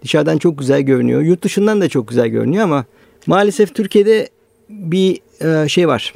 Dışarıdan 0.02 0.38
çok 0.38 0.58
güzel 0.58 0.80
görünüyor. 0.80 1.20
Yurt 1.20 1.42
dışından 1.42 1.80
da 1.80 1.88
çok 1.88 2.08
güzel 2.08 2.28
görünüyor 2.28 2.64
ama 2.64 2.84
maalesef 3.26 3.74
Türkiye'de 3.74 4.28
bir 4.68 5.20
e, 5.40 5.68
şey 5.68 5.88
var. 5.88 6.14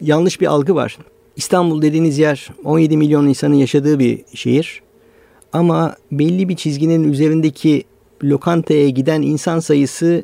Yanlış 0.00 0.40
bir 0.40 0.46
algı 0.46 0.74
var. 0.74 0.98
İstanbul 1.36 1.82
dediğiniz 1.82 2.18
yer 2.18 2.48
17 2.64 2.96
milyon 2.96 3.26
insanın 3.26 3.54
yaşadığı 3.54 3.98
bir 3.98 4.20
şehir. 4.34 4.82
Ama 5.52 5.96
belli 6.12 6.48
bir 6.48 6.56
çizginin 6.56 7.12
üzerindeki 7.12 7.84
lokantaya 8.24 8.88
giden 8.88 9.22
insan 9.22 9.60
sayısı 9.60 10.22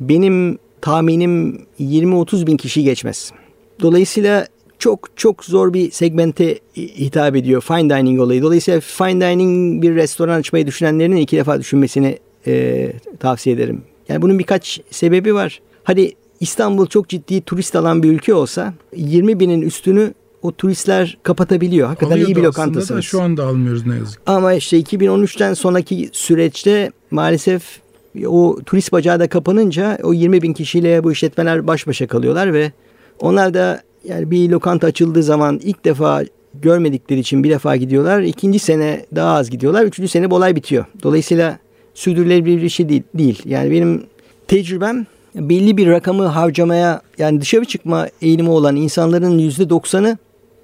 benim 0.00 0.58
tahminim 0.80 1.62
20-30 1.80 2.46
bin 2.46 2.56
kişi 2.56 2.82
geçmez. 2.82 3.32
Dolayısıyla 3.80 4.46
çok 4.78 5.08
çok 5.16 5.44
zor 5.44 5.74
bir 5.74 5.90
segmente 5.90 6.58
hitap 6.76 7.36
ediyor 7.36 7.60
fine 7.60 7.90
dining 7.90 8.20
olayı. 8.20 8.42
Dolayısıyla 8.42 8.80
fine 8.80 9.20
dining 9.20 9.82
bir 9.82 9.94
restoran 9.94 10.38
açmayı 10.38 10.66
düşünenlerin 10.66 11.16
iki 11.16 11.36
defa 11.36 11.60
düşünmesini 11.60 12.18
e, 12.46 12.92
tavsiye 13.20 13.56
ederim. 13.56 13.82
Yani 14.08 14.22
bunun 14.22 14.38
birkaç 14.38 14.80
sebebi 14.90 15.34
var. 15.34 15.60
Hadi 15.84 16.12
İstanbul 16.40 16.86
çok 16.86 17.08
ciddi 17.08 17.40
turist 17.40 17.76
alan 17.76 18.02
bir 18.02 18.10
ülke 18.10 18.34
olsa 18.34 18.74
20 18.96 19.40
binin 19.40 19.62
üstünü 19.62 20.14
o 20.42 20.52
turistler 20.52 21.18
kapatabiliyor. 21.22 21.88
Hakikaten 21.88 22.12
Alıyordu 22.12 22.32
iyi 22.32 22.36
bir 22.36 22.42
lokantasınız. 22.42 23.04
şu 23.04 23.22
anda 23.22 23.46
almıyoruz 23.46 23.86
ne 23.86 23.96
yazık 23.96 24.20
Ama 24.26 24.54
işte 24.54 24.80
2013'ten 24.80 25.54
sonraki 25.54 26.08
süreçte 26.12 26.92
maalesef 27.10 27.80
o 28.26 28.58
turist 28.66 28.92
bacağı 28.92 29.20
da 29.20 29.28
kapanınca 29.28 29.98
o 30.02 30.12
20 30.12 30.42
bin 30.42 30.52
kişiyle 30.52 31.04
bu 31.04 31.12
işletmeler 31.12 31.66
baş 31.66 31.86
başa 31.86 32.06
kalıyorlar 32.06 32.52
ve 32.54 32.72
onlar 33.20 33.54
da 33.54 33.82
yani 34.04 34.30
bir 34.30 34.48
lokanta 34.50 34.86
açıldığı 34.86 35.22
zaman 35.22 35.60
ilk 35.62 35.84
defa 35.84 36.24
görmedikleri 36.54 37.20
için 37.20 37.44
bir 37.44 37.50
defa 37.50 37.76
gidiyorlar. 37.76 38.20
ikinci 38.22 38.58
sene 38.58 39.06
daha 39.14 39.34
az 39.36 39.50
gidiyorlar. 39.50 39.84
Üçüncü 39.84 40.08
sene 40.08 40.30
bu 40.30 40.34
olay 40.36 40.56
bitiyor. 40.56 40.84
Dolayısıyla 41.02 41.58
sürdürülebilir 41.94 42.62
bir 42.62 42.68
şey 42.68 42.88
değil. 42.88 43.02
değil. 43.14 43.42
Yani 43.44 43.70
benim 43.70 44.02
tecrübem 44.48 45.06
belli 45.34 45.76
bir 45.76 45.86
rakamı 45.86 46.26
harcamaya 46.26 47.02
yani 47.18 47.40
dışarı 47.40 47.64
çıkma 47.64 48.08
eğilimi 48.22 48.50
olan 48.50 48.76
insanların 48.76 49.38
yüzde 49.38 49.70
doksanı 49.70 50.18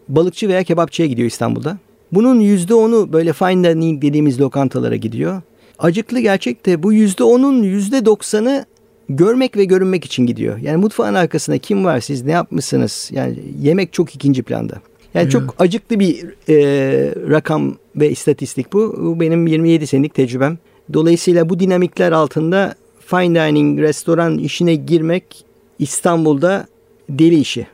balıkçı 0.08 0.48
veya 0.48 0.62
kebapçıya 0.62 1.08
gidiyor 1.08 1.28
İstanbul'da. 1.28 1.78
Bunun 2.12 2.40
yüzde 2.40 2.74
onu 2.74 3.12
böyle 3.12 3.32
fine 3.32 3.74
dining 3.74 4.02
dediğimiz 4.02 4.40
lokantalara 4.40 4.96
gidiyor. 4.96 5.42
Acıklı 5.78 6.20
gerçek 6.20 6.66
de 6.66 6.82
bu 6.82 6.92
yüzde 6.92 7.24
onun 7.24 7.62
yüzde 7.62 8.04
doksanı 8.04 8.64
görmek 9.08 9.56
ve 9.56 9.64
görünmek 9.64 10.04
için 10.04 10.26
gidiyor. 10.26 10.58
Yani 10.58 10.76
mutfağın 10.76 11.14
arkasında 11.14 11.58
kim 11.58 11.84
var 11.84 12.00
siz 12.00 12.22
ne 12.22 12.32
yapmışsınız? 12.32 13.10
Yani 13.12 13.38
yemek 13.60 13.92
çok 13.92 14.14
ikinci 14.14 14.42
planda. 14.42 14.74
Yani 15.14 15.22
evet. 15.22 15.32
çok 15.32 15.54
acıklı 15.58 16.00
bir 16.00 16.24
e, 16.48 16.56
rakam 17.30 17.76
ve 17.96 18.10
istatistik 18.10 18.72
bu. 18.72 18.96
Bu 18.98 19.20
benim 19.20 19.46
27 19.46 19.86
senelik 19.86 20.14
tecrübem. 20.14 20.58
Dolayısıyla 20.92 21.48
bu 21.48 21.60
dinamikler 21.60 22.12
altında 22.12 22.74
fine 23.14 23.34
dining 23.34 23.80
restoran 23.80 24.38
işine 24.38 24.74
girmek 24.74 25.44
İstanbul'da 25.78 26.66
deli 27.08 27.40
işi. 27.40 27.66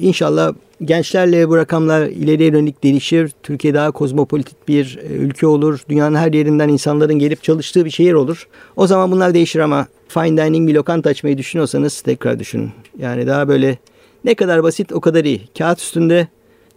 İnşallah 0.00 0.52
gençlerle 0.84 1.48
bu 1.48 1.56
rakamlar 1.56 2.06
ileriye 2.06 2.52
dönük 2.52 2.82
değişir. 2.82 3.30
Türkiye 3.42 3.74
daha 3.74 3.90
kozmopolitik 3.90 4.68
bir 4.68 4.98
e, 5.10 5.14
ülke 5.14 5.46
olur. 5.46 5.80
Dünyanın 5.88 6.16
her 6.16 6.32
yerinden 6.32 6.68
insanların 6.68 7.18
gelip 7.18 7.42
çalıştığı 7.42 7.84
bir 7.84 7.90
şehir 7.90 8.12
olur. 8.12 8.48
O 8.76 8.86
zaman 8.86 9.12
bunlar 9.12 9.34
değişir 9.34 9.60
ama 9.60 9.86
fine 10.08 10.36
dining 10.36 10.68
bir 10.68 10.74
lokanta 10.74 11.10
açmayı 11.10 11.38
düşünüyorsanız 11.38 12.00
tekrar 12.00 12.38
düşünün. 12.38 12.70
Yani 12.98 13.26
daha 13.26 13.48
böyle 13.48 13.78
ne 14.24 14.34
kadar 14.34 14.62
basit 14.62 14.92
o 14.92 15.00
kadar 15.00 15.24
iyi. 15.24 15.48
Kağıt 15.58 15.80
üstünde 15.80 16.28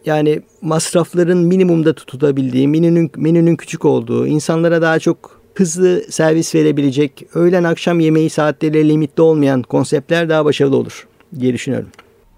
yani 0.06 0.42
masrafların 0.62 1.38
minimumda 1.38 1.94
tutulabildiği, 1.94 2.68
menünün, 2.68 3.12
menünün 3.16 3.56
küçük 3.56 3.86
olduğu, 3.86 4.28
insanlara 4.28 4.82
daha 4.82 5.00
çok 5.00 5.33
hızlı 5.56 6.04
servis 6.10 6.56
verebilecek, 6.56 7.24
öğlen 7.34 7.64
akşam 7.64 8.00
yemeği 8.00 8.30
saatleri 8.30 8.90
limitli 8.90 9.22
olmayan 9.22 9.62
konseptler 9.62 10.30
daha 10.30 10.46
başarılı 10.46 10.76
olur 10.76 11.08
diye 11.40 11.54
düşünüyorum. 11.54 11.90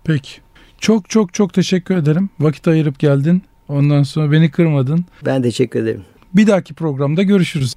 Peki. 0.03 0.31
Çok 0.79 1.09
çok 1.09 1.33
çok 1.33 1.53
teşekkür 1.53 1.97
ederim. 1.97 2.29
Vakit 2.39 2.67
ayırıp 2.67 2.99
geldin. 2.99 3.41
Ondan 3.69 4.03
sonra 4.03 4.31
beni 4.31 4.51
kırmadın. 4.51 5.05
Ben 5.25 5.41
teşekkür 5.41 5.83
ederim. 5.83 6.01
Bir 6.33 6.47
dahaki 6.47 6.73
programda 6.73 7.23
görüşürüz. 7.23 7.75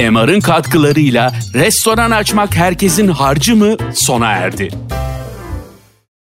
MR'ın 0.00 0.40
katkılarıyla 0.40 1.32
restoran 1.54 2.10
açmak 2.10 2.56
herkesin 2.56 3.08
harcı 3.08 3.56
mı 3.56 3.76
sona 3.94 4.26
erdi. 4.26 4.70